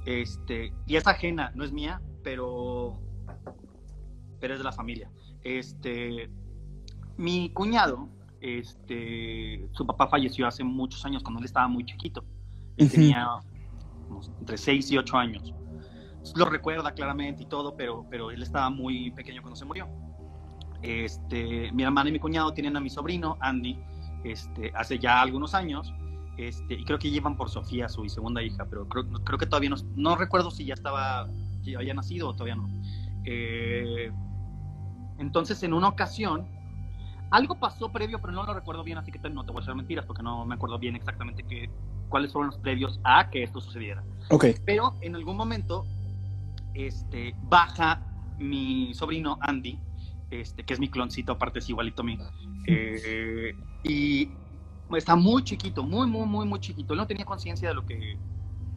[0.07, 2.99] Este, y es ajena, no es mía, pero.
[4.41, 5.11] Pero es de la familia.
[5.45, 6.31] Este.
[7.17, 8.09] Mi cuñado,
[8.43, 9.69] este.
[9.73, 12.25] Su papá falleció hace muchos años, cuando él estaba muy chiquito.
[12.77, 12.95] Él Ujú.
[12.97, 13.29] tenía
[14.09, 15.55] como entre 6 y 8 años.
[16.37, 19.89] Lo recuerda claramente y todo, pero, pero él estaba muy pequeño cuando se murió.
[20.83, 23.79] Este, mi hermana y mi cuñado tienen a mi sobrino, Andy,
[24.25, 25.93] este, hace ya algunos años,
[26.37, 29.71] este, y creo que llevan por Sofía, su segunda hija, pero creo, creo que todavía
[29.71, 31.29] no, no recuerdo si ya estaba,
[31.63, 32.69] ya había nacido o todavía no.
[33.25, 34.11] Eh,
[35.19, 36.49] entonces, en una ocasión,
[37.33, 39.75] algo pasó previo, pero no lo recuerdo bien, así que no te voy a hacer
[39.75, 41.71] mentiras porque no me acuerdo bien exactamente qué,
[42.09, 44.05] cuáles fueron los previos a que esto sucediera.
[44.31, 44.47] Ok.
[44.65, 45.87] Pero en algún momento
[46.75, 48.03] este, baja
[48.39, 49.79] mi sobrino Andy,
[50.31, 52.19] este, que es mi cloncito, aparte es igualito a mí,
[52.67, 54.31] eh, y
[54.97, 56.93] está muy chiquito, muy, muy, muy, muy chiquito.
[56.93, 58.19] Él no tenía conciencia de lo que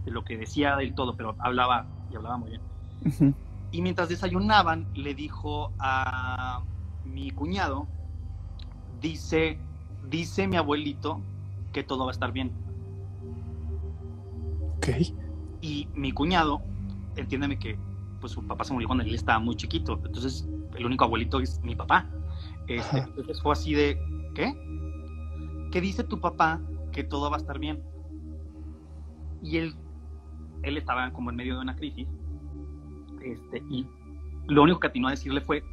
[0.05, 3.35] de lo que decía del todo, pero hablaba y hablaba muy bien.
[3.71, 6.61] Y mientras desayunaban, le dijo a
[7.03, 7.87] mi cuñado,
[9.05, 9.59] dice,
[10.09, 11.21] dice mi abuelito
[11.73, 12.51] que todo va a estar bien.
[14.77, 14.87] Ok.
[15.61, 16.61] Y mi cuñado,
[17.15, 17.77] entiéndeme que
[18.19, 21.61] pues su papá se murió cuando él estaba muy chiquito, entonces el único abuelito es
[21.61, 22.09] mi papá.
[22.67, 23.99] Este, entonces fue así de,
[24.33, 24.51] ¿qué?
[25.71, 26.59] ¿Qué dice tu papá
[26.91, 27.83] que todo va a estar bien?
[29.43, 29.75] Y él,
[30.63, 32.07] él estaba como en medio de una crisis,
[33.21, 33.85] este, y
[34.47, 35.63] lo único que atinó a decirle fue,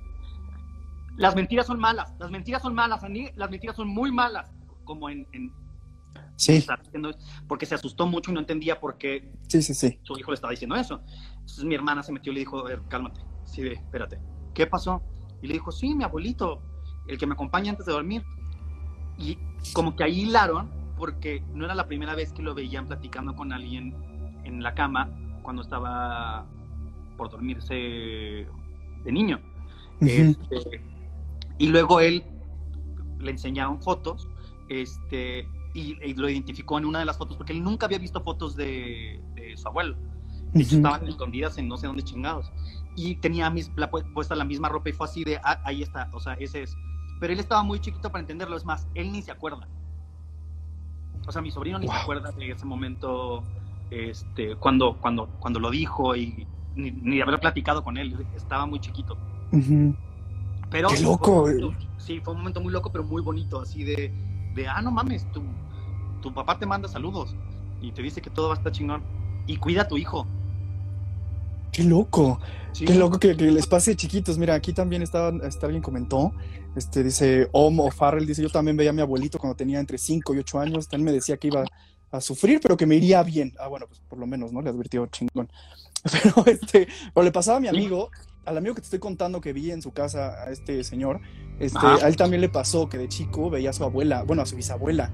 [1.16, 3.00] las mentiras son malas, las mentiras son malas,
[3.36, 4.50] las mentiras son muy malas,
[4.84, 5.52] como en, en
[6.36, 6.64] Sí,
[7.46, 10.00] porque se asustó mucho y no entendía por qué sí, sí, sí.
[10.02, 11.00] su hijo le estaba diciendo eso.
[11.34, 14.18] Entonces mi hermana se metió y le dijo, a ver, cálmate, sí, espérate,
[14.54, 15.02] ¿qué pasó?
[15.40, 16.62] Y le dijo, sí, mi abuelito,
[17.06, 18.24] el que me acompaña antes de dormir.
[19.18, 19.38] Y
[19.72, 23.52] como que ahí hilaron, porque no era la primera vez que lo veían platicando con
[23.52, 23.94] alguien
[24.44, 25.10] en la cama
[25.42, 26.46] cuando estaba
[27.16, 29.40] por dormirse de niño.
[30.00, 30.82] Este,
[31.58, 32.24] y luego él
[33.18, 34.28] le enseñaron fotos
[34.68, 38.20] este, y, y lo identificó en una de las fotos porque él nunca había visto
[38.22, 39.96] fotos de, de su abuelo.
[40.56, 40.76] De hecho, Ujú.
[40.76, 42.52] estaban escondidas en no sé dónde chingados.
[42.94, 45.82] Y tenía mis, la, pu- puesta la misma ropa y fue así de, ah, ahí
[45.82, 46.76] está, o sea, ese es.
[47.20, 49.68] Pero él estaba muy chiquito para entenderlo, es más, él ni se acuerda.
[51.26, 53.48] O sea, mi sobrino ni se acuerda de ese momento,
[53.90, 58.80] este, cuando, cuando, cuando lo dijo y ni, ni haber platicado con él, estaba muy
[58.80, 59.18] chiquito.
[59.52, 59.94] Ujú.
[60.72, 63.84] Pero Qué fue loco, momento- sí, fue un momento muy loco, pero muy bonito, así
[63.84, 64.12] de,
[64.54, 65.42] de ah, no mames, tu,
[66.22, 67.36] tu papá te manda saludos
[67.80, 69.02] y te dice que todo va a estar chingón.
[69.46, 70.26] Y cuida a tu hijo.
[71.72, 72.40] Qué loco.
[72.72, 72.84] Sí.
[72.84, 74.38] Qué loco que, que les pase chiquitos.
[74.38, 76.32] Mira, aquí también estaba, este, alguien comentó,
[76.76, 79.98] este, dice, Om o Farrell, dice, yo también veía a mi abuelito cuando tenía entre
[79.98, 81.64] 5 y 8 años, también me decía que iba
[82.10, 83.52] a sufrir, pero que me iría bien.
[83.58, 84.62] Ah, bueno, pues por lo menos, ¿no?
[84.62, 85.50] Le advirtió chingón.
[86.10, 88.10] Pero, este, pero le pasaba a mi amigo,
[88.44, 91.20] al amigo que te estoy contando que vi en su casa a este señor,
[91.60, 92.04] este, Ajá.
[92.04, 94.56] a él también le pasó que de chico veía a su abuela, bueno, a su
[94.56, 95.10] bisabuela,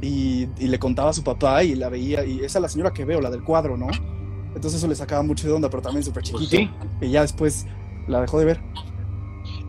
[0.00, 2.92] y, y le contaba a su papá y la veía, y esa es la señora
[2.92, 3.86] que veo, la del cuadro, ¿no?
[4.48, 6.72] Entonces eso le sacaba mucho de onda, pero también súper Pues chiquito.
[7.00, 7.06] sí.
[7.06, 7.66] Y ya después
[8.08, 8.60] la dejó de ver.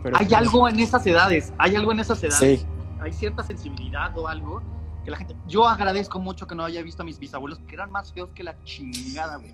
[0.02, 2.66] Pero, Hay pues, algo en esas edades, hay algo en esas edades, Sí,
[3.00, 4.60] hay cierta sensibilidad o algo
[5.04, 5.36] que la gente.
[5.46, 8.42] Yo agradezco mucho que no haya visto a mis bisabuelos, que eran más feos que
[8.42, 9.52] la chingada, güey.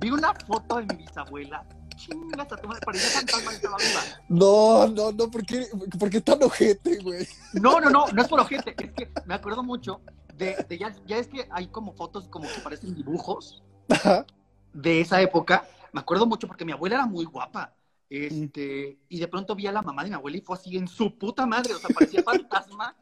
[0.00, 1.64] Vi una foto de mi bisabuela,
[1.96, 4.00] chingas a tu madre, parecía fantasma y estaba viva.
[4.28, 5.66] No, no, no, ¿por qué,
[5.98, 7.26] por qué tan ojete, güey?
[7.54, 10.00] No, no, no, no es por ojete, es que me acuerdo mucho
[10.36, 14.26] de, de ya, ya es que hay como fotos como que parecen dibujos Ajá.
[14.72, 15.66] de esa época.
[15.92, 17.74] Me acuerdo mucho porque mi abuela era muy guapa.
[18.08, 20.86] Este, y de pronto vi a la mamá de mi abuela y fue así en
[20.86, 22.94] su puta madre, o sea, parecía fantasma,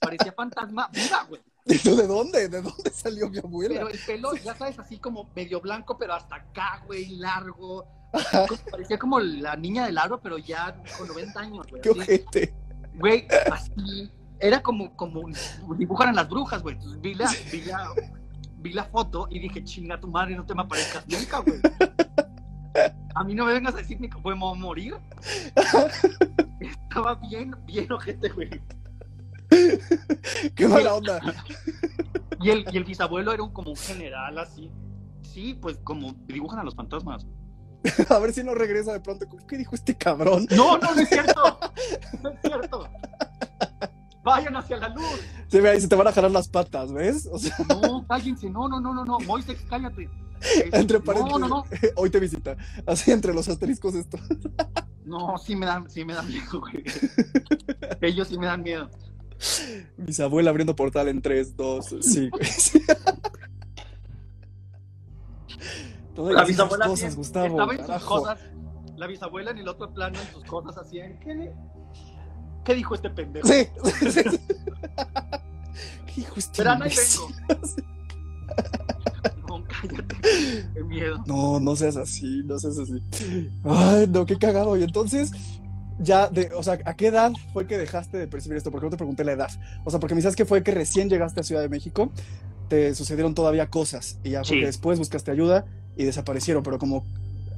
[0.00, 1.40] parecía fantasma viva, güey.
[1.66, 2.48] ¿Y tú de dónde?
[2.48, 3.74] ¿De dónde salió mi abuela?
[3.74, 7.86] Pero el pelo, ya sabes, así como medio blanco, pero hasta acá, güey, largo.
[8.70, 11.82] Parecía como la niña del aro, pero ya con 90 años, güey.
[11.82, 12.00] Qué así.
[12.00, 12.54] ojete.
[12.94, 14.10] Güey, así.
[14.40, 15.22] Era como, como
[15.76, 16.76] dibujan a las brujas, güey.
[17.00, 17.88] Vi la, vi, la,
[18.58, 21.60] vi la foto y dije, chinga tu madre, no te me aparezcas nunca, güey.
[23.14, 24.96] A mí no me vengas a decir ni que podemos morir.
[26.60, 28.50] Estaba bien, bien ojete, güey.
[30.56, 31.20] Qué mala onda.
[32.40, 34.70] Y el, y el bisabuelo era un, como un general así.
[35.22, 37.26] Sí, pues como dibujan a los fantasmas.
[38.08, 39.26] A ver si no regresa de pronto.
[39.46, 40.46] ¿Qué dijo este cabrón?
[40.50, 41.58] No, no, no es cierto.
[42.22, 42.88] No es cierto.
[44.22, 45.20] Vayan hacia la luz.
[45.48, 47.28] Se ve ahí, se te van a jalar las patas, ¿ves?
[47.30, 48.48] O sea, No, cállense.
[48.48, 49.18] No, no, no, no, no.
[49.20, 50.08] Moisés, cállate.
[50.44, 51.40] Este, entre no, paréntesis.
[51.40, 51.64] no, no.
[51.96, 52.56] Hoy te visita.
[52.86, 54.18] Así entre los asteriscos esto.
[55.04, 56.84] No, sí me dan, sí me dan miedo, güey.
[58.02, 58.90] Ellos sí me dan miedo.
[59.96, 62.44] Bisabuela abriendo portal en 3, 2, sí, güey.
[66.14, 67.46] Todas La bisabuela cosas, Gustavo.
[67.46, 68.38] estaba en sus cosas.
[68.96, 71.52] La bisabuela en el otro plano, en sus cosas, así en ¿qué,
[72.64, 73.48] ¿qué dijo este pendejo?
[73.48, 73.66] Sí.
[76.06, 77.20] ¿Qué dijo este Verán, ahí imbécil?
[77.48, 77.62] vengo.
[79.48, 80.16] No, cállate.
[80.74, 81.22] Qué miedo.
[81.26, 83.02] No, no seas así, no seas así.
[83.64, 84.76] Ay, no, qué cagado.
[84.76, 85.30] Y entonces,
[86.00, 88.70] ya, de, o sea, ¿a qué edad fue que dejaste de percibir esto?
[88.72, 89.50] Porque no te pregunté la edad.
[89.84, 92.10] O sea, porque me dices que fue que recién llegaste a Ciudad de México,
[92.68, 94.60] te sucedieron todavía cosas y ya fue Sí.
[94.60, 95.66] que después buscaste ayuda
[95.96, 97.04] y desaparecieron, pero como,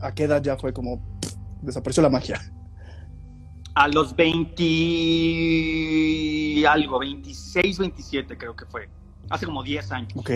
[0.00, 2.40] ¿a qué edad ya fue como, pff, desapareció la magia?
[3.74, 4.64] A los 20
[6.66, 8.88] algo, 26, 27 creo que fue.
[9.30, 10.12] Hace como 10 años.
[10.16, 10.30] Ok.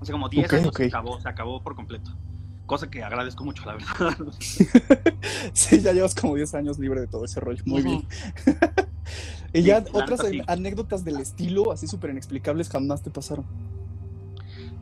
[0.00, 2.10] Hace como 10 Ok, años se acabó, se acabó por completo.
[2.66, 4.16] Cosa que agradezco mucho, la verdad.
[5.52, 7.62] Sí, ya llevas como 10 años libre de todo ese rollo.
[7.66, 8.04] Muy bien.
[9.52, 10.42] y ya Sí, otras neta, sí.
[10.46, 13.44] anécdotas del estilo, así súper inexplicables, jamás te pasaron.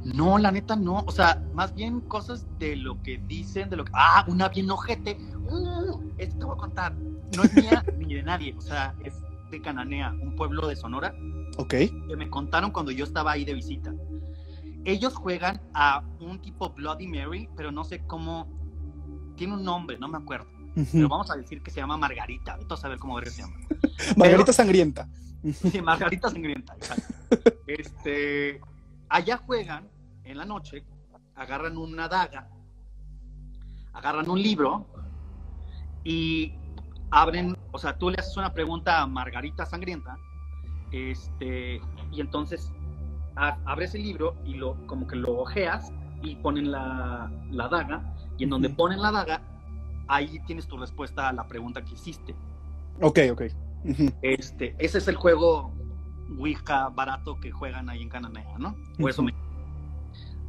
[0.05, 1.02] No, la neta no.
[1.07, 3.92] O sea, más bien cosas de lo que dicen, de lo que.
[3.94, 5.16] Ah, una bien ojete.
[5.50, 6.94] Uh, esto te voy a contar.
[7.36, 8.55] No es mía ni de nadie.
[8.57, 9.14] O sea, es
[9.50, 11.14] de Cananea, un pueblo de Sonora,
[11.59, 11.70] Ok.
[11.70, 13.94] que me contaron cuando yo estaba ahí de visita.
[14.84, 18.46] Ellos juegan a un tipo Bloody Mary, pero no sé cómo.
[19.36, 20.46] Tiene un nombre, no me acuerdo.
[20.92, 22.57] Pero vamos a decir que se llama Margarita.
[22.57, 23.57] Vete a saber cómo verga se llama.
[24.16, 25.09] Margarita Sangrienta.
[25.52, 27.14] Sí, Margarita Sangrienta, exacto.
[27.66, 28.62] Este,
[29.11, 29.90] allá juegan
[30.25, 30.85] en la noche,
[31.37, 32.49] agarran una daga,
[33.93, 34.87] agarran un libro
[36.05, 36.53] y
[37.11, 40.16] abren, o sea, tú le haces una pregunta a Margarita Sangrienta,
[40.93, 41.81] este,
[42.12, 42.72] y entonces
[43.37, 48.14] a- abres el libro y lo, como que lo ojeas y ponen la, la daga,
[48.39, 49.41] y en donde ponen la daga,
[50.09, 52.35] ahí tienes tu respuesta a la pregunta que hiciste.
[53.01, 53.43] Ok, ok.
[54.22, 55.72] Este, ese es el juego
[56.39, 58.75] Ouija barato que juegan ahí en Cananea, ¿no?
[59.01, 59.35] O eso me-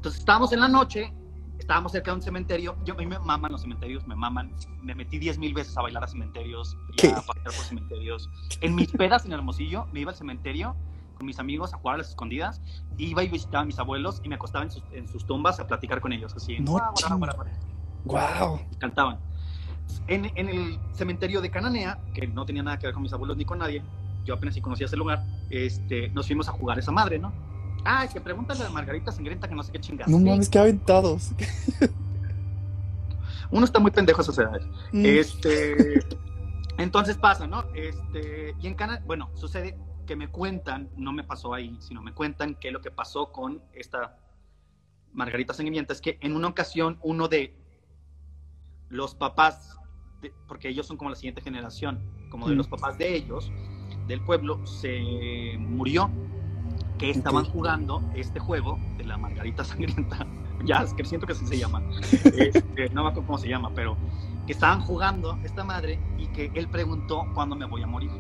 [0.06, 1.12] Entonces estábamos en la noche,
[1.58, 2.76] estábamos cerca de un cementerio.
[2.86, 4.54] Yo a mí me maman los cementerios, me maman.
[4.84, 7.08] Me metí diez mil veces a bailar a cementerios y ¿Qué?
[7.08, 8.30] a pasear por cementerios.
[8.62, 10.76] En mis pedas en Hermosillo, me iba al cementerio
[11.16, 12.62] con mis amigos a jugar a las escondidas.
[13.00, 15.66] Iba y visitaba a mis abuelos y me acostaba en sus, en sus tumbas a
[15.66, 16.36] platicar con ellos.
[16.36, 17.36] Así, No guau, guau,
[18.04, 19.18] guau, cantaban.
[20.06, 23.38] En, en el cementerio de Cananea, que no tenía nada que ver con mis abuelos
[23.38, 23.82] ni con nadie,
[24.24, 27.34] yo apenas sí conocía ese lugar, este, nos fuimos a jugar esa madre, ¿no?
[27.86, 30.08] Ah, que pregúntale a Margarita Sangrienta que no sé qué chingas.
[30.08, 31.32] No mames, qué aventados.
[33.52, 34.66] Uno está muy pendejo a esas edades.
[34.92, 35.06] Mm.
[35.06, 36.00] Este,
[36.78, 37.64] entonces pasa, ¿no?
[37.76, 39.78] Este, y en Canadá, bueno, sucede
[40.08, 43.62] que me cuentan, no me pasó ahí, sino me cuentan que lo que pasó con
[43.74, 44.18] esta
[45.14, 47.56] Margarita Sangrienta es que en una ocasión uno de
[48.90, 49.78] los papás,
[50.22, 52.58] de- porque ellos son como la siguiente generación, como de Mm.
[52.58, 53.52] los papás de ellos,
[54.08, 56.10] del pueblo, se murió,
[56.98, 60.26] que estaban jugando este juego de la Margarita Sangrienta.
[60.64, 61.82] ya, es que siento que así se llama.
[62.24, 63.98] Este, no me acuerdo cómo se llama, pero
[64.46, 68.12] que estaban jugando esta madre y que él preguntó cuándo me voy a morir.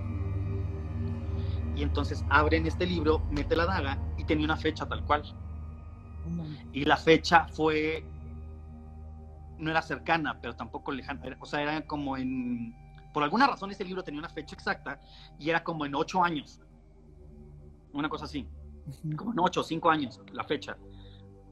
[1.75, 5.23] Y entonces abren este libro, mete la daga y tenía una fecha tal cual.
[6.73, 8.03] Y la fecha fue,
[9.59, 11.21] no era cercana, pero tampoco lejana.
[11.39, 12.73] O sea, era como en,
[13.13, 14.99] por alguna razón ese libro tenía una fecha exacta
[15.37, 16.61] y era como en ocho años.
[17.93, 18.47] Una cosa así.
[19.15, 20.77] Como en ocho o cinco años la fecha.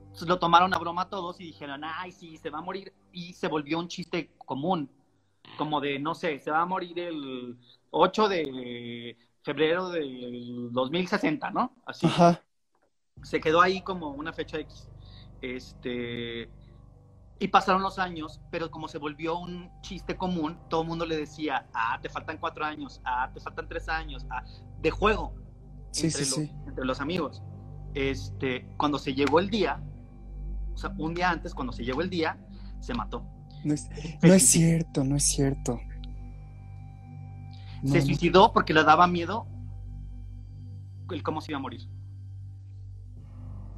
[0.03, 2.93] Entonces lo tomaron a broma todos y dijeron, ay, sí, se va a morir.
[3.11, 4.89] Y se volvió un chiste común,
[5.57, 7.57] como de, no sé, se va a morir el
[7.89, 11.73] 8 de febrero del 2060, ¿no?
[11.85, 12.41] Así Ajá.
[13.23, 14.87] se quedó ahí como una fecha X.
[15.41, 16.47] Este,
[17.39, 21.17] y pasaron los años, pero como se volvió un chiste común, todo el mundo le
[21.17, 24.43] decía, ah, te faltan cuatro años, ah, te faltan tres años, ah,
[24.79, 25.33] de juego
[25.93, 26.55] Sí, entre, sí, los, sí.
[26.67, 27.41] entre los amigos.
[27.93, 29.81] Este, cuando se llegó el día,
[30.73, 32.37] o sea, un día antes, cuando se llegó el día,
[32.79, 33.25] se mató.
[33.63, 33.89] No es,
[34.21, 35.79] no es cierto, no es cierto.
[37.81, 39.47] No, Se suicidó porque le daba miedo
[41.11, 41.87] el cómo se iba a morir.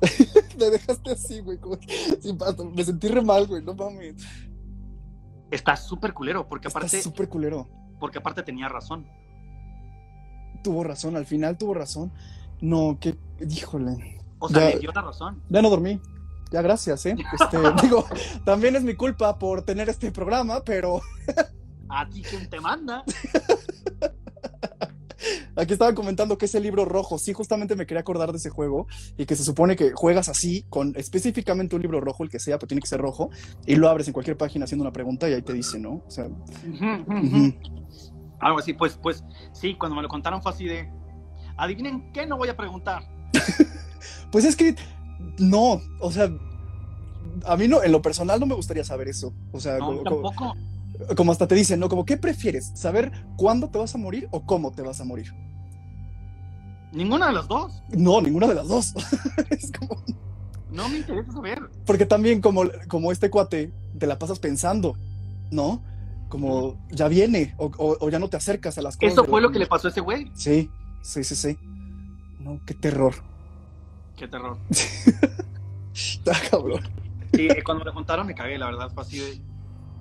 [0.59, 1.57] Me dejaste así, güey.
[1.59, 1.78] como
[2.74, 3.61] me sentí re mal, güey.
[3.61, 4.16] No mames.
[5.51, 7.68] Está súper culero, porque Está aparte, súper culero.
[7.99, 9.05] porque aparte tenía razón.
[10.66, 12.11] Tuvo razón, al final tuvo razón.
[12.59, 13.16] No, que.
[13.47, 14.20] Híjole.
[14.39, 15.39] O sea, Ya- le dio la razón.
[15.47, 16.01] Ya no dormí.
[16.51, 17.16] Ya, gracias, ¿eh?
[17.39, 18.03] Este, digo,
[18.45, 21.01] también es mi culpa por tener este programa, pero
[21.88, 23.03] A ti quien te manda.
[25.55, 28.88] aquí estaban comentando que ese libro rojo, sí, justamente me quería acordar de ese juego
[29.18, 32.57] y que se supone que juegas así, con específicamente un libro rojo, el que sea,
[32.57, 33.30] pero tiene que ser rojo,
[33.68, 36.01] y lo abres en cualquier página haciendo una pregunta y ahí te dice, ¿no?
[36.07, 36.28] O sea.
[38.39, 39.23] Algo así, pues, pues,
[39.53, 40.89] sí, cuando me lo contaron fue así de.
[41.57, 43.03] Adivinen qué no voy a preguntar.
[44.31, 44.75] Pues es que
[45.39, 46.29] no, o sea,
[47.45, 49.33] a mí no, en lo personal no me gustaría saber eso.
[49.53, 50.55] O sea, No, como, como- tampoco.
[51.15, 51.88] como hasta te dicen, ¿no?
[51.88, 52.71] Como, ¿qué prefieres?
[52.75, 55.31] ¿Saber cuándo te vas a morir o cómo te vas a morir?
[56.91, 57.81] Ninguna de las dos.
[57.89, 58.93] No, ninguna de las dos.
[59.49, 60.01] es como,
[60.69, 61.59] No me interesa saber.
[61.86, 64.97] porque también como, como este cuate, te la pasas pensando,
[65.49, 65.81] ¿no?
[66.30, 69.13] Como ya viene o, o- o ya no te acercas a las cosas.
[69.13, 70.32] Eso fue lo que le pasó a ese güey.
[70.34, 70.69] Sí,
[71.01, 71.57] sí, sí, sí.
[72.39, 73.13] No, qué terror.
[74.15, 74.57] Qué terror.
[75.93, 76.82] Está cabrón.
[77.34, 78.91] Sí, eh, cuando me lo contaron me cagué, la verdad.
[78.93, 79.39] Fue así de.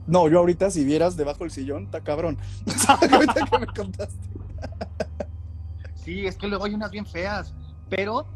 [0.07, 2.37] No, yo ahorita, si vieras debajo del sillón, está cabrón.
[2.89, 4.29] ahorita que me contaste.
[5.97, 7.55] Sí, es que luego hay unas bien feas,
[7.89, 8.27] pero,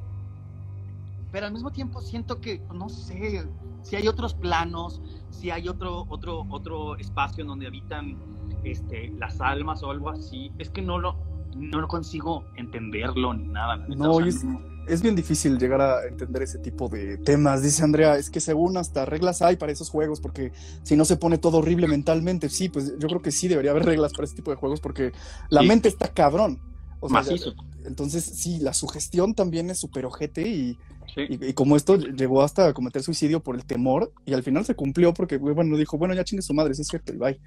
[1.30, 3.44] pero al mismo tiempo siento que, no sé,
[3.88, 8.16] si hay otros planos, si hay otro, otro, otro espacio en donde habitan
[8.64, 11.16] este, las almas o algo así, es que no lo,
[11.56, 13.76] no lo consigo entenderlo ni nada.
[13.88, 14.44] No, o sea, y es,
[14.86, 17.62] es bien difícil llegar a entender ese tipo de temas.
[17.62, 21.16] Dice Andrea, es que según hasta reglas hay para esos juegos, porque si no se
[21.16, 24.36] pone todo horrible mentalmente, sí, pues yo creo que sí debería haber reglas para ese
[24.36, 25.12] tipo de juegos, porque
[25.50, 25.68] la Sí.
[25.68, 26.58] mente está cabrón.
[27.00, 27.54] O sea, macizo.
[27.84, 30.78] entonces, sí, la sugestión también es súper ojete y,
[31.26, 31.38] Sí.
[31.40, 34.64] y, y como esto llegó hasta a cometer suicidio por el temor y al final
[34.64, 37.40] se cumplió porque, bueno, dijo, bueno, ya chingue su madre, sí es cierto, y bye.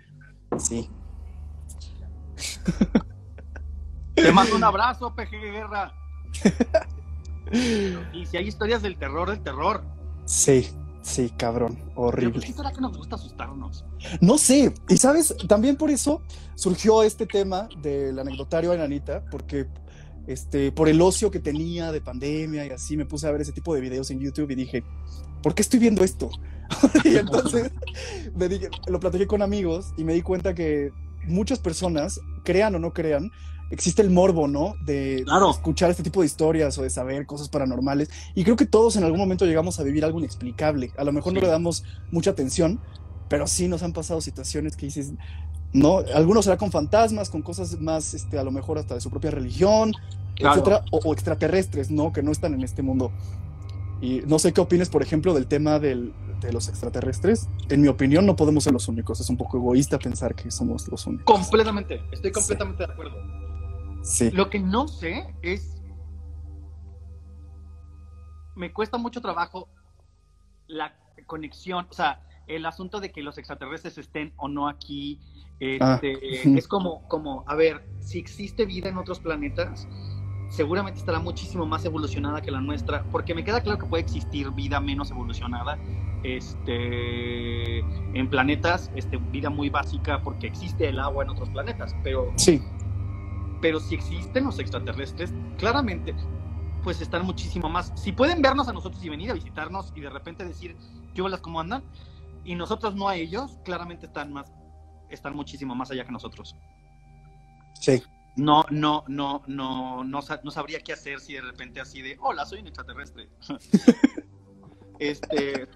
[0.57, 0.89] Sí.
[4.15, 5.93] Te mando un abrazo, PG Guerra.
[8.13, 9.83] Y si hay historias del terror, del terror.
[10.25, 10.69] Sí,
[11.01, 12.33] sí, cabrón, Pero horrible.
[12.39, 13.83] ¿por qué será que nos gusta asustarnos?
[14.21, 16.21] No sé, y sabes, también por eso
[16.55, 19.67] surgió este tema del anecdotario de Anita, porque
[20.27, 23.51] este, por el ocio que tenía de pandemia y así, me puse a ver ese
[23.51, 24.83] tipo de videos en YouTube y dije,
[25.41, 26.29] ¿por qué estoy viendo esto?
[27.03, 27.71] y entonces
[28.35, 30.91] me dije, lo platiqué con amigos y me di cuenta que
[31.25, 33.31] muchas personas, crean o no crean,
[33.71, 34.75] existe el morbo, ¿no?
[34.85, 35.49] De Claro.
[35.51, 38.09] escuchar este tipo de historias o de saber cosas paranormales.
[38.35, 40.91] Y creo que todos en algún momento llegamos a vivir algo inexplicable.
[40.97, 42.79] A lo mejor no le damos mucha atención,
[43.29, 45.13] pero sí nos han pasado situaciones que dices,
[45.73, 49.09] no, algunos será con fantasmas, con cosas más, este, a lo mejor hasta de su
[49.09, 49.93] propia religión,
[50.35, 50.55] Claro.
[50.55, 52.11] etcétera, o, o extraterrestres, ¿no?
[52.11, 53.11] Que no están en este mundo.
[54.01, 57.47] Y no sé qué opines, por ejemplo, del tema del- de los extraterrestres.
[57.69, 59.19] En mi opinión, no podemos ser los únicos.
[59.19, 61.25] Es un poco egoísta pensar que somos los únicos.
[61.25, 63.15] Completamente, estoy completamente de acuerdo.
[64.01, 64.31] Sí.
[64.31, 65.75] Lo que no sé es.
[68.55, 69.69] Me cuesta mucho trabajo
[70.67, 70.93] la
[71.27, 75.19] conexión, o sea, el asunto de que los extraterrestres estén o no aquí.
[75.79, 76.57] Ah, Este.
[76.57, 79.87] Es como, como, a ver, si existe vida en otros planetas,
[80.49, 84.51] seguramente estará muchísimo más evolucionada que la nuestra, porque me queda claro que puede existir
[84.51, 85.77] vida menos evolucionada
[86.23, 92.31] este, en planetas, este, vida muy básica, porque existe el agua en otros planetas, pero
[92.35, 92.61] Sí,
[93.61, 96.13] pero si existen los extraterrestres, claramente,
[96.83, 97.93] pues están muchísimo más.
[97.95, 100.75] Si pueden vernos a nosotros y venir a visitarnos y de repente decir,
[101.13, 101.83] ¿qué holas, cómo andan?
[102.43, 104.51] Y nosotros no a ellos, claramente están más,
[105.09, 106.55] están muchísimo más allá que nosotros.
[107.79, 108.01] sí.
[108.37, 112.45] No, no, no, no, no, no sabría qué hacer si de repente así de, hola,
[112.45, 113.27] soy un extraterrestre.
[114.99, 115.67] este,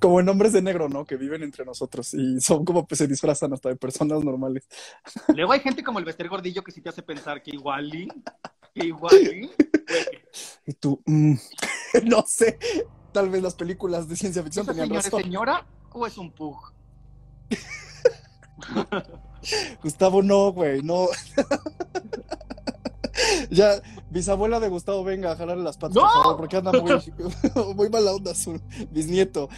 [0.00, 1.04] Como en hombres de negro, ¿no?
[1.04, 4.66] Que viven entre nosotros y son como pues, se disfrazan hasta de personas normales.
[5.28, 8.08] luego hay gente como el Bester Gordillo que sí te hace pensar que igual, y-
[8.74, 9.50] que igual, y,
[10.66, 11.34] Y tú, mm,
[12.04, 12.58] no sé.
[13.12, 15.22] Tal vez las películas de ciencia ficción ¿Esa tenían señora es razón.
[15.22, 16.56] señora o es un pug?
[19.82, 21.06] Gustavo, no, güey, no.
[23.50, 23.80] ya,
[24.10, 26.02] bisabuela de Gustavo, venga a jalarle las patas, ¡No!
[26.02, 26.92] por favor, porque anda muy,
[27.74, 28.60] muy mala onda su
[28.90, 29.48] bisnieto.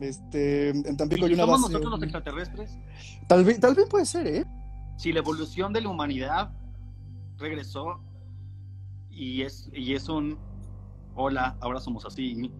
[0.00, 1.72] este, en Tampico hay ¿Y una somos base.
[1.72, 2.78] nosotros los extraterrestres?
[3.26, 4.44] Tal vez, tal vez puede ser, ¿eh?
[4.96, 6.50] Si la evolución de la humanidad
[7.36, 8.00] regresó
[9.10, 10.38] y es, y es un
[11.14, 12.50] hola, ahora somos así.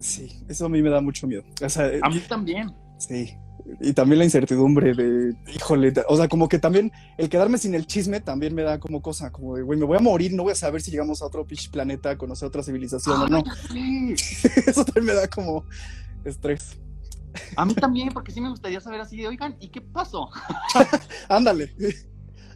[0.00, 1.44] Sí, eso a mí me da mucho miedo.
[1.62, 2.74] O sea, A mí también.
[2.98, 3.36] sí.
[3.80, 7.86] Y también la incertidumbre de, híjole, o sea, como que también el quedarme sin el
[7.86, 10.52] chisme también me da como cosa, como de, güey, me voy a morir, no voy
[10.52, 13.44] a saber si llegamos a otro pinche planeta, a conocer otra civilización o no.
[13.70, 14.14] Sí.
[14.66, 15.66] Eso también me da como
[16.24, 16.78] estrés.
[17.54, 20.28] A mí también, porque sí me gustaría saber así de, oigan, ¿y qué pasó?
[21.28, 21.72] Ándale.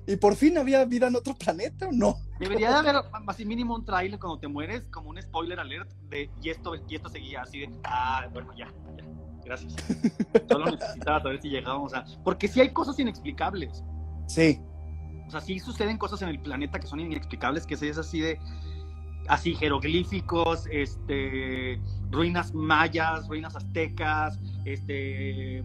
[0.07, 2.17] ¿Y por fin había vida en otro planeta o no?
[2.39, 2.97] Debería de haber
[3.27, 6.95] así mínimo un trailer cuando te mueres, como un spoiler alert de y esto, y
[6.95, 9.05] esto seguía así de, ah, bueno, ya, ya,
[9.45, 9.75] gracias.
[10.49, 12.05] Solo necesitaba saber si llegábamos a...
[12.23, 13.83] Porque sí hay cosas inexplicables.
[14.27, 14.61] Sí,
[15.27, 18.39] O sea, sí suceden cosas en el planeta que son inexplicables, que es así de,
[19.29, 21.81] así jeroglíficos, este,
[22.11, 25.65] ruinas mayas, ruinas aztecas, este,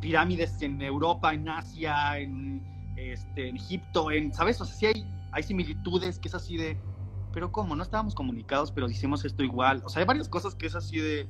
[0.00, 2.71] pirámides en Europa, en Asia, en,
[3.10, 4.60] este, en Egipto, en, ¿sabes?
[4.60, 6.76] O sea, sí hay, hay similitudes que es así de,
[7.32, 7.74] pero ¿cómo?
[7.74, 9.82] No estábamos comunicados, pero hicimos esto igual.
[9.84, 11.28] O sea, hay varias cosas que es así de...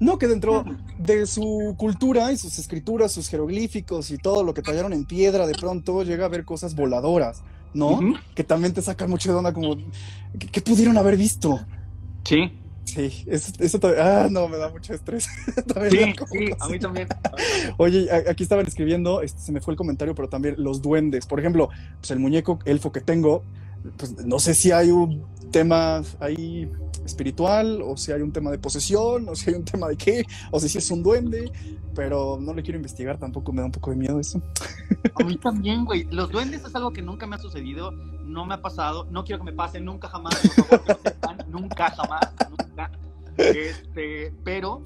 [0.00, 0.64] No, que dentro
[0.98, 5.46] de su cultura y sus escrituras, sus jeroglíficos y todo lo que tallaron en piedra,
[5.46, 8.00] de pronto llega a ver cosas voladoras, ¿no?
[8.34, 9.76] Que también te sacan mucho de onda, como,
[10.38, 11.60] ¿qué, qué pudieron haber visto?
[12.24, 15.28] Sí, Sí, eso, eso ah, no, me da mucho estrés.
[15.90, 17.08] Sí, a mí también.
[17.78, 21.26] Oye, aquí estaban escribiendo, este, se me fue el comentario, pero también los duendes.
[21.26, 21.70] Por ejemplo,
[22.00, 23.44] pues el muñeco elfo que tengo,
[23.96, 26.70] pues no sé si hay un tema ahí
[27.04, 30.24] espiritual, o si hay un tema de posesión, o si hay un tema de qué,
[30.50, 31.50] o si es un duende,
[31.94, 34.40] pero no le quiero investigar, tampoco me da un poco de miedo eso.
[35.20, 36.04] A mí también, güey.
[36.10, 39.44] Los duendes es algo que nunca me ha sucedido, no me ha pasado, no quiero
[39.44, 40.40] que me pase nunca jamás,
[41.48, 42.90] nunca jamás, nunca.
[43.36, 44.82] Este, pero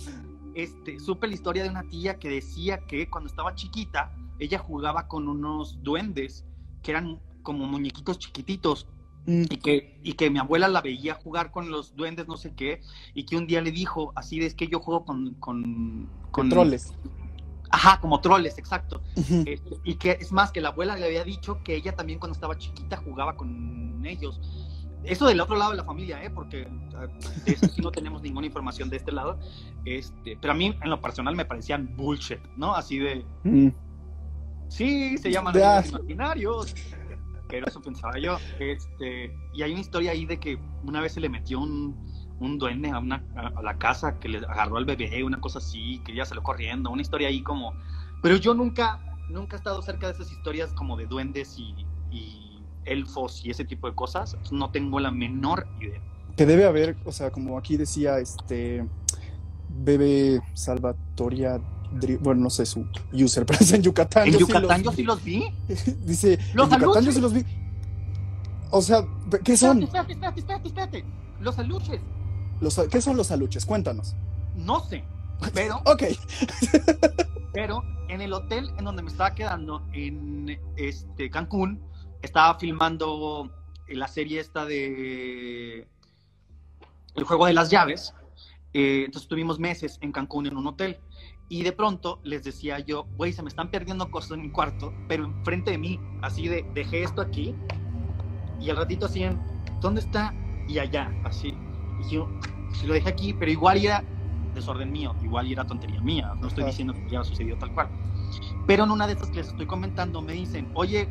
[0.54, 5.06] este, supe la historia de una tía que decía que cuando estaba chiquita, ella jugaba
[5.08, 6.44] con unos duendes
[6.82, 8.86] que eran como muñequitos chiquititos
[9.26, 12.80] y que, y que mi abuela la veía jugar con los duendes, no sé qué,
[13.14, 15.34] y que un día le dijo, así de es que yo juego con...
[15.34, 16.92] con, con troles.
[17.70, 19.02] Ajá, como troles, exacto.
[19.16, 22.34] Este, y que es más, que la abuela le había dicho que ella también cuando
[22.34, 24.40] estaba chiquita jugaba con ellos.
[25.02, 26.30] Eso del otro lado de la familia, ¿eh?
[26.30, 27.06] porque ah,
[27.44, 29.38] de eso sí no tenemos ninguna información de este lado.
[29.84, 32.74] Este, pero a mí, en lo personal, me parecían bullshit, ¿no?
[32.74, 33.68] Así de, Mm.
[34.68, 36.74] sí, se llaman amigos imaginarios.
[37.48, 38.38] Pero eso pensaba yo.
[38.58, 41.96] Este, y hay una historia ahí de que una vez se le metió un,
[42.40, 46.00] un duende a, una, a, la casa que le agarró al bebé, una cosa así,
[46.04, 46.90] que ella salió corriendo.
[46.90, 47.72] Una historia ahí como.
[48.22, 52.62] Pero yo nunca, nunca he estado cerca de esas historias como de duendes y, y
[52.84, 54.36] elfos y ese tipo de cosas.
[54.50, 56.00] No tengo la menor idea.
[56.36, 58.86] Que debe haber, o sea, como aquí decía este
[59.68, 61.60] Bebe Salvatoria,
[62.20, 64.26] Bueno, no sé su user, pero es en Yucatán.
[64.26, 65.44] En yo sí Yucatán yo sí los vi.
[66.04, 67.14] Dice, ¡Los en Yucatán yo aluches!
[67.14, 67.44] sí los vi.
[68.70, 69.04] O sea,
[69.44, 69.82] ¿qué son?
[69.82, 71.04] Espérate, espérate, espérate, espérate.
[71.40, 72.00] Los aluches.
[72.60, 73.64] Los, ¿Qué son los aluches?
[73.64, 74.14] Cuéntanos.
[74.56, 75.04] No sé.
[75.54, 76.04] Pero Ok.
[77.52, 81.82] Pero en el hotel en donde me estaba quedando, en este Cancún,
[82.22, 83.50] estaba filmando
[83.88, 85.86] la serie esta de
[87.14, 88.14] El juego de las llaves.
[88.72, 90.98] Eh, entonces estuvimos meses en Cancún en un hotel.
[91.48, 94.92] Y de pronto les decía yo, güey, se me están perdiendo cosas en mi cuarto,
[95.08, 97.54] pero enfrente de mí, así de, dejé esto aquí.
[98.60, 99.24] Y al ratito así,
[99.80, 100.34] ¿dónde está?
[100.66, 101.48] Y allá, así.
[102.00, 102.28] Y yo,
[102.72, 104.04] si lo dejé aquí, pero igual era
[104.54, 106.70] desorden mío, igual era tontería mía, no estoy Ajá.
[106.70, 107.90] diciendo que ya sucedió tal cual.
[108.66, 111.08] Pero en una de estas que les estoy comentando me dicen, oye,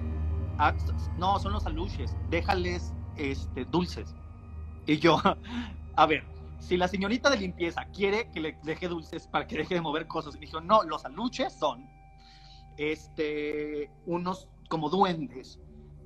[0.57, 0.75] ah,
[1.17, 4.13] no, son los aluches, déjales este, dulces.
[4.85, 5.21] Y yo,
[5.95, 6.27] a ver,
[6.65, 10.07] si la señorita de limpieza quiere que le deje dulces para que deje de mover
[10.07, 11.87] cosas, y dijo, no, los aluches son
[12.77, 15.59] este, unos como duendes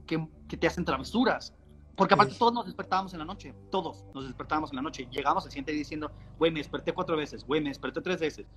[0.06, 1.54] que, que te hacen travesuras.
[1.96, 2.40] Porque aparte Uy.
[2.40, 5.08] todos nos despertábamos en la noche, todos nos despertábamos en la noche.
[5.12, 8.48] Llegamos al siguiente día diciendo, güey, me desperté cuatro veces, güey, me desperté tres veces.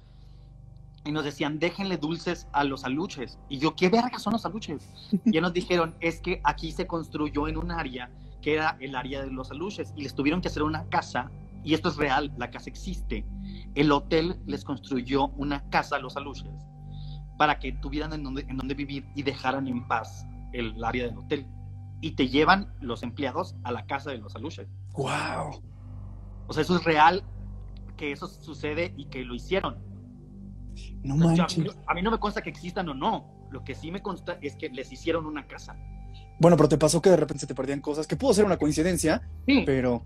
[1.05, 3.39] Y nos decían, déjenle dulces a los aluches.
[3.49, 4.89] Y yo, ¿qué verga son los aluches?
[5.25, 8.95] Y ya nos dijeron, es que aquí se construyó en un área que era el
[8.95, 9.93] área de los aluches.
[9.97, 11.29] Y les tuvieron que hacer una casa,
[11.65, 13.27] y esto es real, la casa existe.
[13.75, 16.51] El hotel les construyó una casa a los aluches
[17.39, 21.17] para que tuvieran en donde, en donde vivir y dejaran en paz el área del
[21.19, 21.47] hotel.
[22.01, 24.69] Y te llevan los empleados a la casa de los aluches.
[24.93, 25.63] Wow.
[26.49, 27.23] O sea, eso es real,
[27.97, 29.79] que eso sucede y que lo hicieron.
[31.03, 31.77] No yo- manches.
[31.87, 33.31] a mí no me consta que existan o no.
[33.51, 35.77] Lo que sí me consta es que les hicieron una casa.
[36.41, 38.57] Bueno, pero te pasó que de repente se te perdían cosas, que pudo ser una
[38.57, 40.03] coincidencia, Sí, pero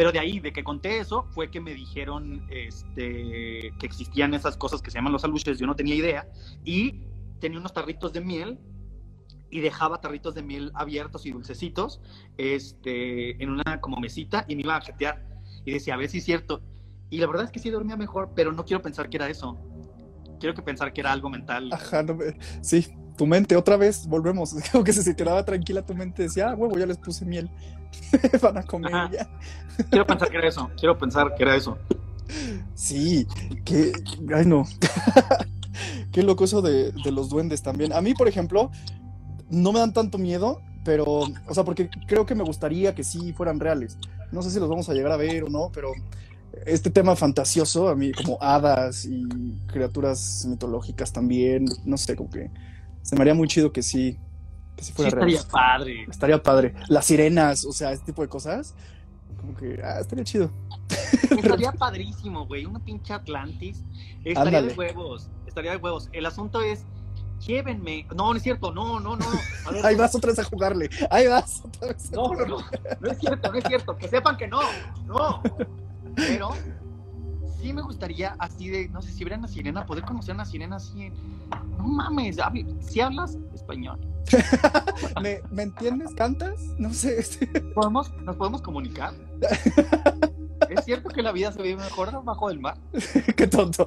[0.00, 4.56] pero de ahí, de que conté eso, fue que me dijeron este, que existían esas
[4.56, 5.58] cosas que se llaman los aluches.
[5.58, 6.26] Yo no tenía idea.
[6.64, 7.02] Y
[7.38, 8.58] tenía unos tarritos de miel
[9.50, 12.00] y dejaba tarritos de miel abiertos y dulcecitos
[12.38, 15.22] este, en una como mesita y me iba a jetear.
[15.66, 16.62] Y decía, a ver si es cierto.
[17.10, 19.58] Y la verdad es que sí dormía mejor, pero no quiero pensar que era eso.
[20.38, 21.68] Quiero que pensar que era algo mental.
[21.74, 22.86] ajá, no me- sí,
[23.20, 24.56] tu mente, otra vez, volvemos.
[24.72, 27.50] Como que se, quedaba tranquila tu mente, decía, ah, huevo, ya les puse miel.
[28.40, 29.10] Van a comer Ajá.
[29.12, 29.28] ya.
[29.90, 30.70] Quiero pensar que era eso.
[30.78, 31.76] Quiero pensar que era eso.
[32.74, 33.26] Sí,
[33.66, 33.92] que,
[34.34, 34.64] ay no.
[36.12, 37.92] Qué loco eso de, de los duendes también.
[37.92, 38.70] A mí, por ejemplo,
[39.50, 43.34] no me dan tanto miedo, pero, o sea, porque creo que me gustaría que sí
[43.34, 43.98] fueran reales.
[44.32, 45.92] No sé si los vamos a llegar a ver o no, pero
[46.64, 49.28] este tema fantasioso, a mí, como hadas y
[49.66, 52.50] criaturas mitológicas también, no sé, como que
[53.02, 54.18] se me haría muy chido que sí,
[54.76, 55.28] que sí Sí, fuera real.
[55.30, 56.04] estaría padre.
[56.08, 56.74] Estaría padre.
[56.88, 58.74] Las sirenas, o sea, este tipo de cosas,
[59.40, 60.50] como que, ah, estaría chido.
[61.30, 62.66] Estaría padrísimo, güey.
[62.66, 63.82] Una pinche Atlantis.
[64.24, 64.68] Estaría Ándale.
[64.68, 65.30] de huevos.
[65.46, 66.08] Estaría de huevos.
[66.12, 66.84] El asunto es,
[67.46, 68.06] llévenme.
[68.14, 68.72] No, no es cierto.
[68.72, 69.24] No, no, no.
[69.66, 70.90] A ver, Ahí vas otra vez a jugarle.
[71.10, 72.12] Ahí vas otra vez.
[72.12, 72.56] a No, no, no.
[73.00, 73.96] No es cierto, no es cierto.
[73.96, 74.60] Que sepan que no.
[75.06, 75.42] No.
[76.16, 76.50] Pero
[77.60, 80.76] sí me gustaría así de, no sé, si hubiera una sirena, poder conocer una sirena
[80.76, 81.14] así en.
[81.76, 82.38] No mames,
[82.80, 83.98] si hablas español.
[85.22, 86.12] ¿Me, me entiendes?
[86.14, 86.60] ¿Cantas?
[86.78, 87.18] No sé.
[87.20, 89.14] este, ¿Podemos, ¿Nos podemos comunicar?
[90.68, 92.76] ¿Es cierto que la vida se vive mejor abajo del mar?
[93.36, 93.84] Qué tonto.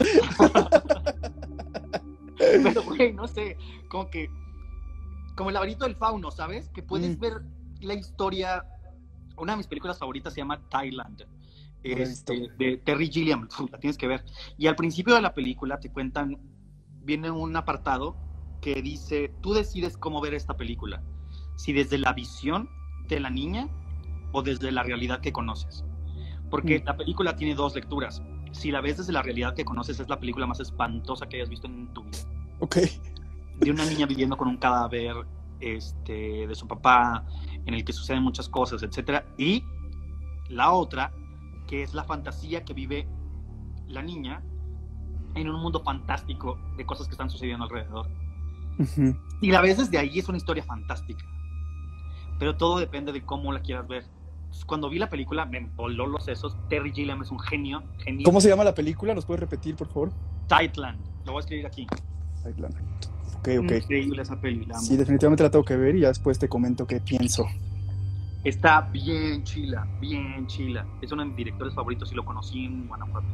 [2.38, 3.57] Pero, güey, no sé,
[3.89, 4.30] como que,
[5.36, 6.69] como el laberinto del fauno, ¿sabes?
[6.69, 7.19] Que puedes Mm.
[7.21, 7.41] ver
[7.82, 8.65] la historia,
[9.38, 11.26] una de mis películas favoritas se llama Thailand,
[11.84, 14.25] este, de Terry Gilliam, la tienes que ver.
[14.57, 16.38] Y al principio de la película te cuentan,
[17.01, 18.15] viene un apartado
[18.61, 21.03] que dice, tú decides cómo ver esta película,
[21.57, 22.69] si desde la visión
[23.09, 23.67] de la niña
[24.31, 25.84] o desde la realidad que conoces.
[26.49, 26.86] Porque Mm.
[26.86, 28.21] la película tiene dos lecturas.
[28.51, 31.49] Si la ves desde la realidad que conoces, es la película más espantosa que hayas
[31.49, 32.19] visto en tu vida
[32.59, 32.77] Ok.
[33.57, 35.15] de una niña viviendo con un cadáver
[35.59, 37.25] este, de su papá,
[37.65, 39.25] en el que suceden muchas cosas, etcétera.
[39.38, 39.63] Y
[40.49, 41.11] la otra,
[41.68, 43.07] que es la fantasía que vive
[43.88, 44.41] la niña
[45.36, 48.07] en un mundo fantástico de cosas que están sucediendo alrededor.
[49.41, 51.26] Y la ves desde ahí, es una historia fantástica.
[52.39, 54.05] Pero todo depende de cómo la quieras ver.
[54.66, 56.55] Cuando vi la película me voló los sesos.
[56.70, 58.24] Terry Gilliam es un genio, genio.
[58.24, 59.14] ¿Cómo se llama la película?
[59.16, 60.11] ¿Nos puedes repetir, por favor?
[60.47, 60.99] Tightland.
[61.26, 61.88] Lo voy a escribir aquí.
[62.43, 62.76] Tightland.
[63.39, 63.72] Ok, ok.
[63.72, 64.66] Increíble esa peli.
[64.66, 64.86] la amo.
[64.86, 67.45] Sí, definitivamente la tengo que ver y ya después te comento qué pienso.
[68.43, 70.85] Está bien chila, bien chila.
[71.01, 73.27] Es uno de mis directores favoritos y lo conocí en Guanajuato.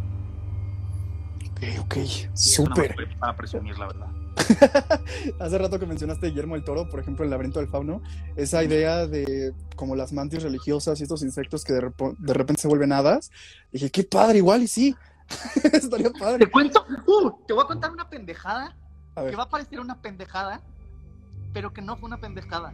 [1.51, 1.95] Ok, ok.
[2.34, 3.18] Súper.
[3.20, 4.07] Para presumir, la verdad.
[5.39, 8.01] Hace rato que mencionaste Guillermo el Toro, por ejemplo, el laberinto del fauno,
[8.36, 12.93] esa idea de como las mantis religiosas y estos insectos que de, repente se vuelven
[12.93, 13.32] hadas.
[13.72, 14.95] Dije, qué padre, igual y sí.
[15.74, 16.51] Estaría Te padre.
[16.51, 18.76] cuento, uh, te voy a contar una pendejada
[19.16, 20.62] que va a parecer una pendejada,
[21.51, 22.74] pero que no fue una pendejada.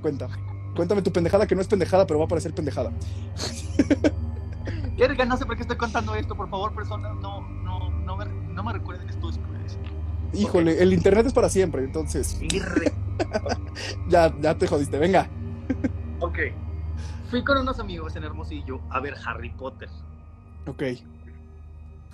[0.00, 0.28] cuenta.
[0.74, 2.92] Cuéntame tu pendejada que no es pendejada, pero va a parecer pendejada.
[4.98, 8.26] Verga, no sé por qué estoy contando esto, por favor, personas, no, no, no me,
[8.26, 9.78] no me recuerden esto después.
[10.32, 12.40] Híjole, el internet es para siempre, entonces
[14.08, 14.98] ya, ya te jodiste.
[14.98, 15.28] Venga.
[16.20, 16.38] ok.
[17.30, 19.88] Fui con unos amigos en Hermosillo a ver Harry Potter.
[20.66, 20.82] Ok.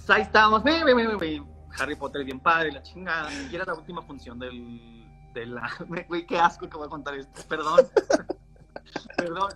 [0.08, 1.42] Ahí estábamos, ve, ve, ve, ve, ve.
[1.78, 3.30] Harry Potter bien padre, la chingada.
[3.50, 5.70] Y era la última función del, de la...
[6.08, 7.42] Güey, qué asco que voy a contar esto.
[7.48, 7.86] Perdón.
[9.16, 9.51] Perdón.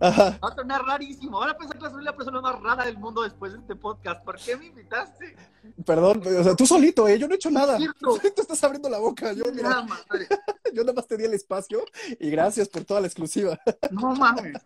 [0.00, 0.38] Ajá.
[0.42, 1.38] Va a sonar rarísimo.
[1.38, 4.24] Van a pensar que soy la persona más rara del mundo después de este podcast.
[4.24, 5.36] ¿Por qué me invitaste?
[5.84, 7.18] Perdón, o sea, tú solito, ¿eh?
[7.18, 7.76] Yo no he hecho nada.
[8.00, 9.32] Tú estás abriendo la boca.
[9.32, 10.26] Yo, mira, Nada madre.
[10.74, 11.84] yo nada más te di el espacio
[12.18, 13.58] y gracias por toda la exclusiva.
[13.90, 14.56] No mames.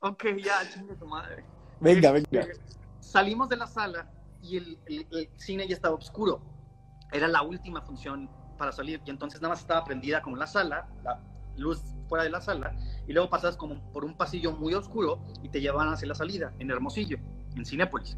[0.00, 1.44] Ok, ya, chingue tu madre.
[1.80, 2.52] Venga, Este, venga.
[3.00, 4.10] Salimos de la sala
[4.42, 6.42] y el, el- el cine ya estaba oscuro.
[7.12, 10.88] Era la última función para salir y entonces nada más estaba prendida como la sala,
[11.04, 11.20] la
[11.56, 12.76] luz fuera de la sala
[13.06, 16.52] y luego pasas como por un pasillo muy oscuro y te llevaban hacia la salida
[16.58, 17.18] en Hermosillo,
[17.54, 18.16] en Cinépolis.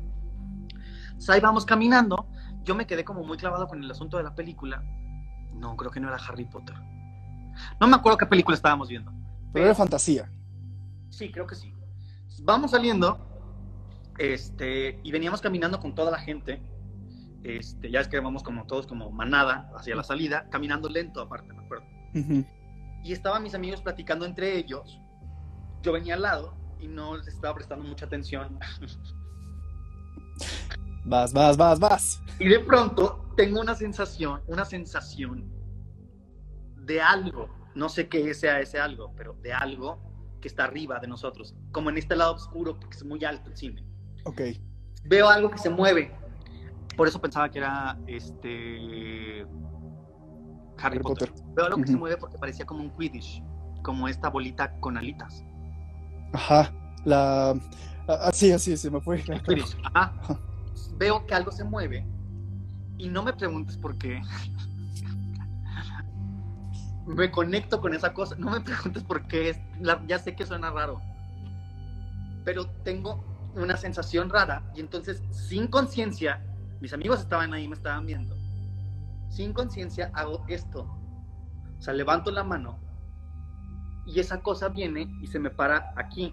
[1.06, 2.26] Entonces, ahí vamos caminando.
[2.62, 4.82] Yo me quedé como muy clavado con el asunto de la película.
[5.54, 6.76] No, creo que no era Harry Potter.
[7.80, 9.12] No me acuerdo qué película estábamos viendo.
[9.52, 10.30] Pero era fantasía.
[11.08, 11.72] Sí, creo que sí.
[12.42, 13.18] Vamos saliendo,
[14.18, 16.60] este, y veníamos caminando con toda la gente.
[17.42, 21.54] Este, ya es que vamos como todos como manada hacia la salida, caminando lento aparte,
[21.54, 21.86] me acuerdo.
[22.14, 22.44] Ujú.
[23.06, 25.00] Y estaban mis amigos platicando entre ellos.
[25.80, 28.58] Yo venía al lado y no les estaba prestando mucha atención.
[31.08, 32.20] Vas, vas, vas, vas.
[32.40, 35.48] Y de pronto tengo una sensación, una sensación
[36.78, 37.48] de algo.
[37.76, 40.00] No sé qué sea ese algo, pero de algo
[40.40, 43.56] que está arriba de nosotros, como en este lado oscuro, porque es muy alto el
[43.56, 43.86] cine.
[44.24, 44.40] Ok.
[45.04, 46.12] veo algo que se mueve.
[46.96, 49.46] Por eso pensaba que era este
[50.78, 51.30] Harry, Harry Potter.
[51.30, 51.44] Potter.
[51.54, 53.42] Veo algo que se mueve porque parecía como un Quidditch,
[53.82, 55.44] como esta bolita con alitas.
[56.32, 56.72] Ajá.
[57.04, 57.54] La.
[58.08, 59.22] Ah, sí, así, se me fue.
[59.28, 59.76] El Quidditch.
[59.94, 60.14] Ajá.
[60.20, 60.40] Ajá.
[60.98, 62.06] Veo que algo se mueve
[62.98, 64.20] y no me preguntes por qué.
[67.06, 68.34] me conecto con esa cosa.
[68.36, 69.50] No me preguntes por qué.
[69.50, 71.00] es- la- ya sé que suena raro.
[72.44, 73.24] Pero tengo
[73.54, 76.44] una sensación rara y entonces sin conciencia,
[76.80, 78.35] mis amigos estaban ahí, me estaban viendo.
[79.28, 80.82] Sin conciencia hago esto.
[81.78, 82.78] O sea, levanto la mano
[84.06, 86.32] y esa cosa viene y se me para aquí,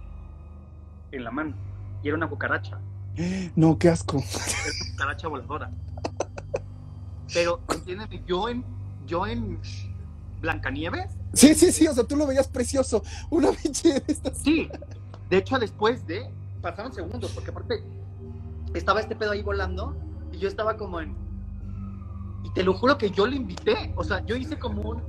[1.11, 1.55] en la mano.
[2.01, 2.79] Y era una cucaracha
[3.55, 4.21] No, qué asco.
[4.91, 5.71] cucaracha voladora.
[7.33, 8.63] Pero, entiéndeme, yo en,
[9.05, 9.59] yo en
[10.41, 13.03] Blancanieves, Sí, sí, sí, o sea, tú lo veías precioso.
[13.31, 14.37] Una pinche de estas.
[14.37, 14.69] sí.
[15.29, 16.29] De hecho, después de,
[16.61, 17.83] pasaron segundos, porque aparte
[18.75, 19.95] estaba este pedo ahí volando
[20.31, 21.15] y yo estaba como en...
[22.53, 25.01] Te lo juro que yo lo invité, o sea, yo hice como un...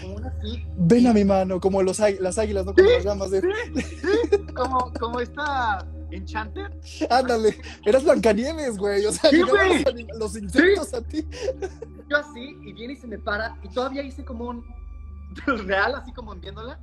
[0.00, 2.74] Como un así, Ven a mi mano, como los, las águilas, ¿no?
[2.74, 3.42] Como las llamas de.
[4.54, 5.84] como, como esta
[6.14, 6.70] Enchanted.
[7.10, 9.04] Ándale, eras Blancanieves, güey.
[9.04, 9.84] O sea, Sí, güey.
[10.16, 11.26] los, insectos a ti.
[12.08, 14.64] Yo así, y viene y se me para, y todavía hice como un
[15.66, 16.78] real, así como viéndola,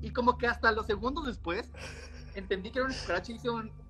[0.00, 1.70] y como que hasta los segundos después
[2.34, 3.70] entendí que era una cucaracha y hice un.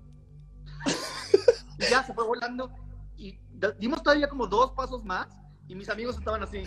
[1.79, 2.69] Y ya se fue volando,
[3.17, 3.39] y
[3.79, 5.27] dimos todavía como dos pasos más,
[5.67, 6.63] y mis amigos estaban así.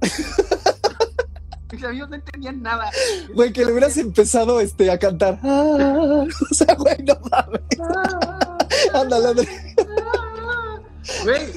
[1.72, 2.88] Mis amigos no entendían nada.
[3.34, 5.40] Güey, que le hubieras empezado este, a cantar.
[5.42, 7.62] Ah, o sea, güey, no mames.
[8.94, 9.74] Ándale, ándale.
[11.24, 11.52] Güey,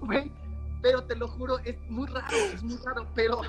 [0.00, 0.32] güey,
[0.82, 3.40] pero te lo juro, es muy raro, es muy raro, pero.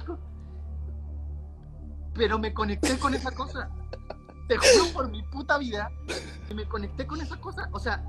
[2.16, 3.70] Pero me conecté con esa cosa.
[4.48, 5.92] Te juro por mi puta vida
[6.48, 7.70] que me conecté con esa cosa.
[7.74, 8.04] O sea,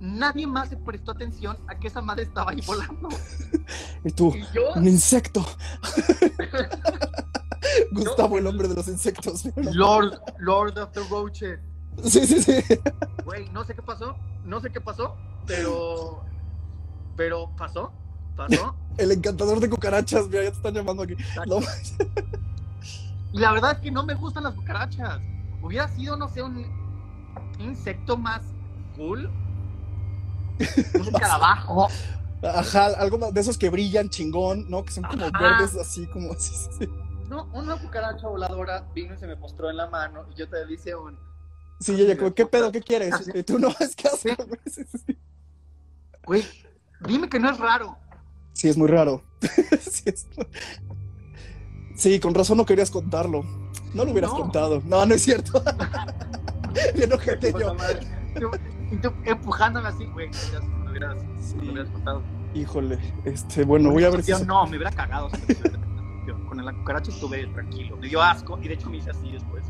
[0.00, 3.08] nadie más se prestó atención a que esa madre estaba ahí volando.
[4.02, 5.44] Y tú, Y yo, un insecto.
[7.92, 9.44] Gustavo, el hombre de los insectos.
[9.56, 11.60] Lord, Lord of the Roaches.
[12.02, 12.62] Sí, sí, sí.
[13.24, 16.24] Güey, no sé qué pasó, no sé qué pasó, pero.
[17.16, 17.92] Pero pasó,
[18.36, 18.74] pasó.
[18.96, 21.14] El encantador de cucarachas, mira, ya te están llamando aquí.
[21.46, 21.58] No,
[23.32, 25.20] Y la verdad es que no me gustan las cucarachas.
[25.62, 26.64] Hubiera sido, no sé, un
[27.58, 28.42] insecto más
[28.96, 29.30] cool.
[30.94, 31.88] Un escarabajo.
[32.42, 34.82] Ajá, algo más de esos que brillan chingón, ¿no?
[34.84, 35.38] Que son como Ajá.
[35.58, 36.32] verdes así como.
[36.34, 36.88] sí, sí, sí.
[37.28, 40.66] No, una cucaracha voladora vino y se me postró en la mano y yo te
[40.66, 41.18] dice un.
[41.80, 42.72] Sí, ella como, ¿qué pedo?
[42.72, 43.12] ¿Qué quieres?
[43.14, 43.30] Así.
[43.34, 44.58] Y tú no, es que güey.
[44.66, 45.18] Sí, sí.
[46.26, 46.44] Güey,
[47.06, 47.96] dime que no es raro.
[48.52, 49.22] Sí, es muy raro.
[49.80, 50.26] sí, es-
[51.96, 53.42] Sí, con razón no querías contarlo.
[53.94, 54.38] No lo hubieras No.
[54.38, 54.82] contado.
[54.86, 55.62] No, no es cierto.
[56.94, 57.74] Bien ojete yo.
[58.90, 60.30] Y tú empujándome así, güey.
[60.52, 61.16] ya Me hubieras,
[61.54, 62.22] me hubieras contado.
[62.54, 64.32] Híjole, este, bueno, voy a ver si.
[64.44, 65.30] No, me hubiera cagado.
[66.48, 67.96] Con la cucaracha estuve tranquilo.
[67.96, 69.64] Me dio asco y de hecho me hice así después.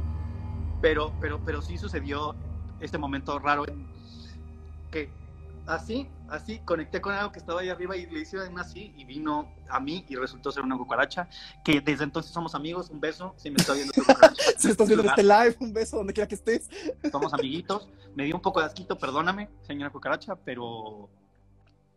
[0.80, 2.34] Pero, pero, pero sí sucedió
[2.80, 3.64] este momento raro
[4.90, 5.10] que
[5.66, 9.52] así, así, conecté con algo que estaba ahí arriba y le hice así y vino
[9.68, 11.28] a mí y resultó ser una cucaracha.
[11.64, 12.90] Que desde entonces somos amigos.
[12.90, 13.34] Un beso.
[13.36, 13.92] Si me está viendo.
[14.58, 16.68] Si estás viendo este live, un beso donde quiera que estés.
[17.10, 17.88] Somos amiguitos.
[18.14, 21.08] Me dio un poco de asquito, perdóname, señora cucaracha, pero,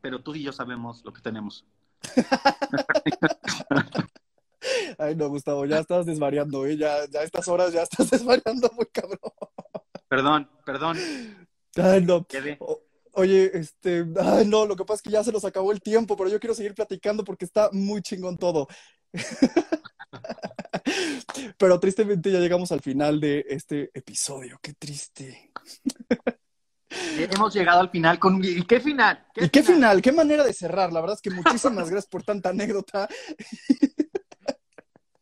[0.02, 1.66] pero tú y yo sabemos lo que tenemos.
[4.98, 6.78] Ay, no, Gustavo, ya estás desvariando, ¿eh?
[6.78, 9.20] Ya, ya a estas horas ya estás desvariando muy cabrón.
[10.08, 10.98] Perdón, perdón,
[11.76, 12.26] Ay, no.
[12.26, 12.58] quedé.
[12.60, 12.80] O-
[13.14, 16.18] Oye, este, ay, no, lo que pasa es que ya se nos acabó el tiempo,
[16.18, 18.68] pero yo quiero seguir platicando porque está muy chingón todo.
[21.58, 24.60] Pero tristemente ya llegamos al final de este episodio.
[24.62, 25.52] Qué triste.
[27.18, 28.44] Hemos llegado al final con...
[28.44, 29.26] ¿Y qué final?
[29.36, 30.02] ¿Y qué final?
[30.02, 30.92] ¿Qué manera de cerrar?
[30.92, 33.08] La verdad es que muchísimas gracias por tanta anécdota.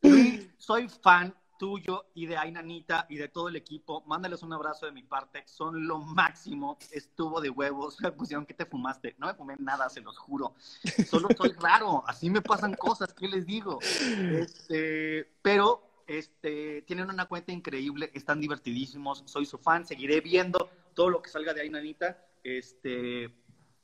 [0.58, 4.02] Soy fan tuyo y de Ainanita y de todo el equipo.
[4.08, 5.44] Mándales un abrazo de mi parte.
[5.46, 6.80] Son lo máximo.
[6.92, 8.02] Estuvo de huevos.
[8.02, 9.14] Me pusieron que te fumaste.
[9.20, 10.56] No me fumé nada, se los juro.
[11.08, 12.04] Solo soy raro.
[12.08, 13.14] Así me pasan cosas.
[13.14, 13.78] ¿Qué les digo?
[13.80, 18.10] Este, pero este, tienen una cuenta increíble.
[18.16, 19.22] Están divertidísimos.
[19.28, 19.86] Soy su fan.
[19.86, 22.26] Seguiré viendo todo lo que salga de Ainanita.
[22.44, 23.32] Este,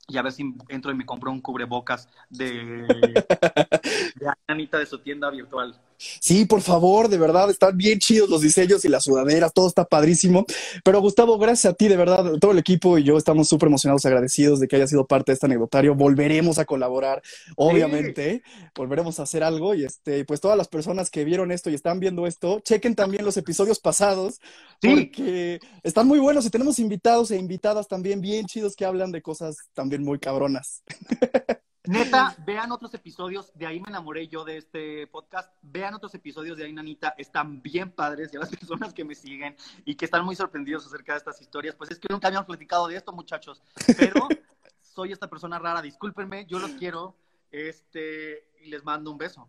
[0.08, 2.50] y a ver si entro y me compro un cubrebocas de,
[4.48, 5.80] de de su tienda virtual.
[5.98, 9.84] Sí, por favor, de verdad, están bien chidos los diseños y las sudaderas, todo está
[9.84, 10.46] padrísimo.
[10.84, 14.04] Pero Gustavo, gracias a ti, de verdad, todo el equipo y yo estamos súper emocionados,
[14.06, 15.94] agradecidos de que hayas sido parte de este anecdotario.
[15.94, 17.22] Volveremos a colaborar,
[17.56, 18.42] obviamente,
[18.74, 22.00] volveremos a hacer algo y este, pues todas las personas que vieron esto y están
[22.00, 24.40] viendo esto, chequen también los episodios pasados,
[24.80, 24.88] Sí.
[24.88, 29.22] porque están muy buenos y tenemos invitados e invitadas también bien chidos que hablan de
[29.22, 30.82] cosas también muy cabronas.
[31.88, 36.58] Neta, vean otros episodios, de ahí me enamoré yo de este podcast, vean otros episodios
[36.58, 40.04] de ahí, Nanita, están bien padres, y a las personas que me siguen y que
[40.04, 43.10] están muy sorprendidos acerca de estas historias, pues es que nunca habíamos platicado de esto,
[43.12, 43.62] muchachos,
[43.96, 44.28] pero
[44.82, 47.16] soy esta persona rara, discúlpenme, yo los quiero,
[47.50, 49.48] este, y les mando un beso.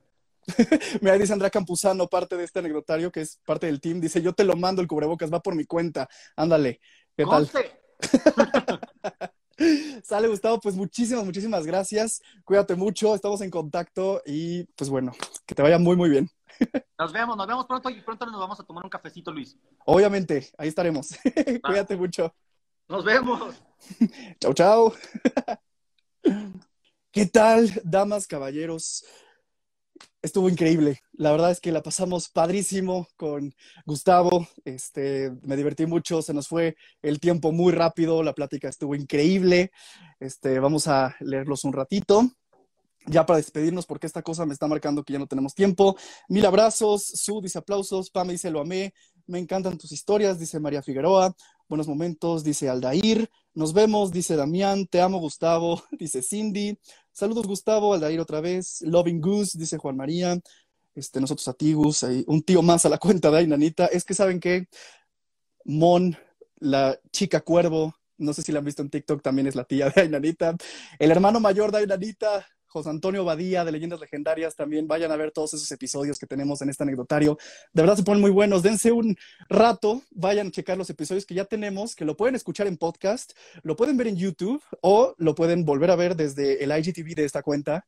[1.01, 4.31] Mira, dice Andrea Campuzano, parte de este anecdotario, que es parte del team, dice, yo
[4.31, 6.07] te lo mando el cubrebocas, va por mi cuenta,
[6.37, 6.79] ándale,
[7.17, 7.51] ¿qué tal?
[10.03, 15.11] Sale Gustavo, pues muchísimas, muchísimas gracias, cuídate mucho, estamos en contacto y pues bueno,
[15.45, 16.29] que te vaya muy, muy bien.
[16.97, 19.57] Nos vemos, nos vemos pronto y pronto nos vamos a tomar un cafecito, Luis.
[19.85, 21.17] Obviamente, ahí estaremos.
[21.63, 22.35] cuídate mucho.
[22.89, 23.55] Nos vemos.
[24.41, 24.93] Chau, chau.
[27.11, 29.05] ¿Qué tal, damas, caballeros?
[30.21, 30.99] Estuvo increíble.
[31.13, 33.53] La verdad es que la pasamos padrísimo con
[33.85, 34.47] Gustavo.
[34.65, 39.71] Este, me divertí mucho, se nos fue el tiempo muy rápido, la plática estuvo increíble.
[40.19, 42.29] Este, vamos a leerlos un ratito.
[43.05, 45.95] Ya para despedirnos, porque esta cosa me está marcando que ya no tenemos tiempo.
[46.27, 47.05] Mil abrazos.
[47.05, 48.09] Su dice aplausos.
[48.09, 48.93] Pame dice lo amé.
[49.25, 51.33] Me encantan tus historias, dice María Figueroa.
[51.69, 53.29] Buenos momentos, dice Aldair.
[53.53, 54.85] Nos vemos, dice Damián.
[54.87, 56.77] Te amo, Gustavo, dice Cindy.
[57.19, 57.93] Saludos, Gustavo.
[57.93, 58.81] Aldair otra vez.
[58.81, 60.39] Loving Goose, dice Juan María.
[60.95, 63.87] Este, nosotros a ti, ahí, un tío más a la cuenta de Ainanita.
[63.87, 64.69] Es que saben que
[65.65, 66.15] Mon,
[66.59, 69.89] la chica cuervo, no sé si la han visto en TikTok, también es la tía
[69.89, 70.55] de Ainanita.
[70.97, 75.31] El hermano mayor de Ainanita, José Antonio Badía de Leyendas Legendarias, también vayan a ver
[75.31, 77.37] todos esos episodios que tenemos en este anecdotario.
[77.73, 78.61] De verdad se ponen muy buenos.
[78.63, 79.17] Dense un
[79.49, 83.33] rato, vayan a checar los episodios que ya tenemos, que lo pueden escuchar en podcast,
[83.63, 87.25] lo pueden ver en YouTube o lo pueden volver a ver desde el IGTV de
[87.25, 87.85] esta cuenta.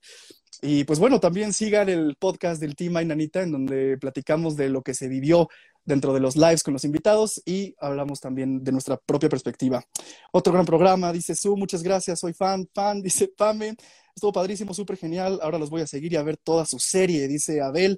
[0.62, 4.84] Y pues bueno, también sigan el podcast del Team Ainanita, en donde platicamos de lo
[4.84, 5.50] que se vivió
[5.84, 9.84] dentro de los lives con los invitados y hablamos también de nuestra propia perspectiva.
[10.32, 13.76] Otro gran programa, dice Su, muchas gracias, soy fan, fan, dice Pame,
[14.16, 17.28] estuvo padrísimo, súper genial, ahora los voy a seguir y a ver toda su serie,
[17.28, 17.98] dice Abel,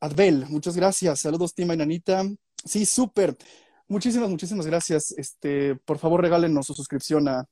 [0.00, 2.24] Adbel, muchas gracias, saludos Tima y Nanita,
[2.64, 3.36] sí, súper,
[3.88, 7.48] muchísimas, muchísimas gracias, este, por favor regálenos su suscripción a,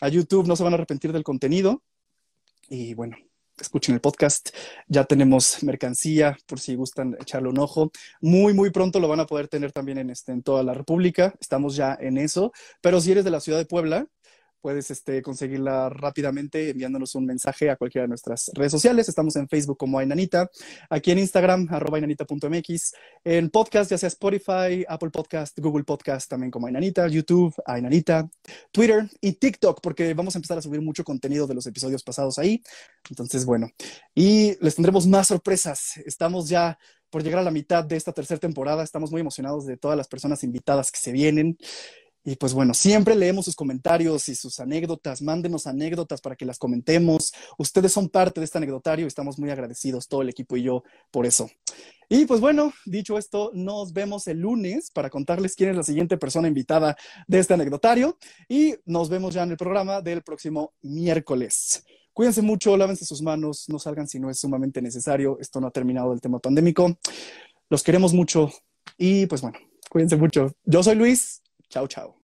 [0.00, 1.82] a YouTube, no se van a arrepentir del contenido.
[2.68, 3.16] Y bueno,
[3.60, 4.50] escuchen el podcast.
[4.88, 7.90] Ya tenemos mercancía por si gustan echarle un ojo.
[8.20, 11.34] Muy, muy pronto lo van a poder tener también en, este, en toda la República.
[11.40, 12.52] Estamos ya en eso.
[12.80, 14.06] Pero si eres de la ciudad de Puebla,
[14.60, 19.08] puedes este, conseguirla rápidamente enviándonos un mensaje a cualquiera de nuestras redes sociales.
[19.08, 20.50] Estamos en Facebook como Ainanita,
[20.90, 22.92] aquí en Instagram, arroba ainanita.mx,
[23.24, 28.28] en podcast, ya sea Spotify, Apple Podcast, Google Podcast, también como Ainanita, YouTube, Ainanita,
[28.72, 32.38] Twitter y TikTok, porque vamos a empezar a subir mucho contenido de los episodios pasados
[32.38, 32.62] ahí.
[33.10, 33.68] Entonces, bueno,
[34.14, 35.96] y les tendremos más sorpresas.
[36.04, 36.78] Estamos ya
[37.10, 38.82] por llegar a la mitad de esta tercera temporada.
[38.82, 41.56] Estamos muy emocionados de todas las personas invitadas que se vienen.
[42.26, 45.22] Y pues bueno, siempre leemos sus comentarios y sus anécdotas.
[45.22, 47.32] Mándenos anécdotas para que las comentemos.
[47.56, 50.82] Ustedes son parte de este anecdotario y estamos muy agradecidos, todo el equipo y yo,
[51.12, 51.48] por eso.
[52.08, 56.18] Y pues bueno, dicho esto, nos vemos el lunes para contarles quién es la siguiente
[56.18, 56.96] persona invitada
[57.28, 58.18] de este anecdotario.
[58.48, 61.84] Y nos vemos ya en el programa del próximo miércoles.
[62.12, 65.38] Cuídense mucho, lávense sus manos, no salgan si no es sumamente necesario.
[65.40, 66.98] Esto no ha terminado el tema pandémico.
[67.70, 68.50] Los queremos mucho
[68.98, 70.50] y pues bueno, cuídense mucho.
[70.64, 71.40] Yo soy Luis.
[71.68, 72.14] Chao, chao.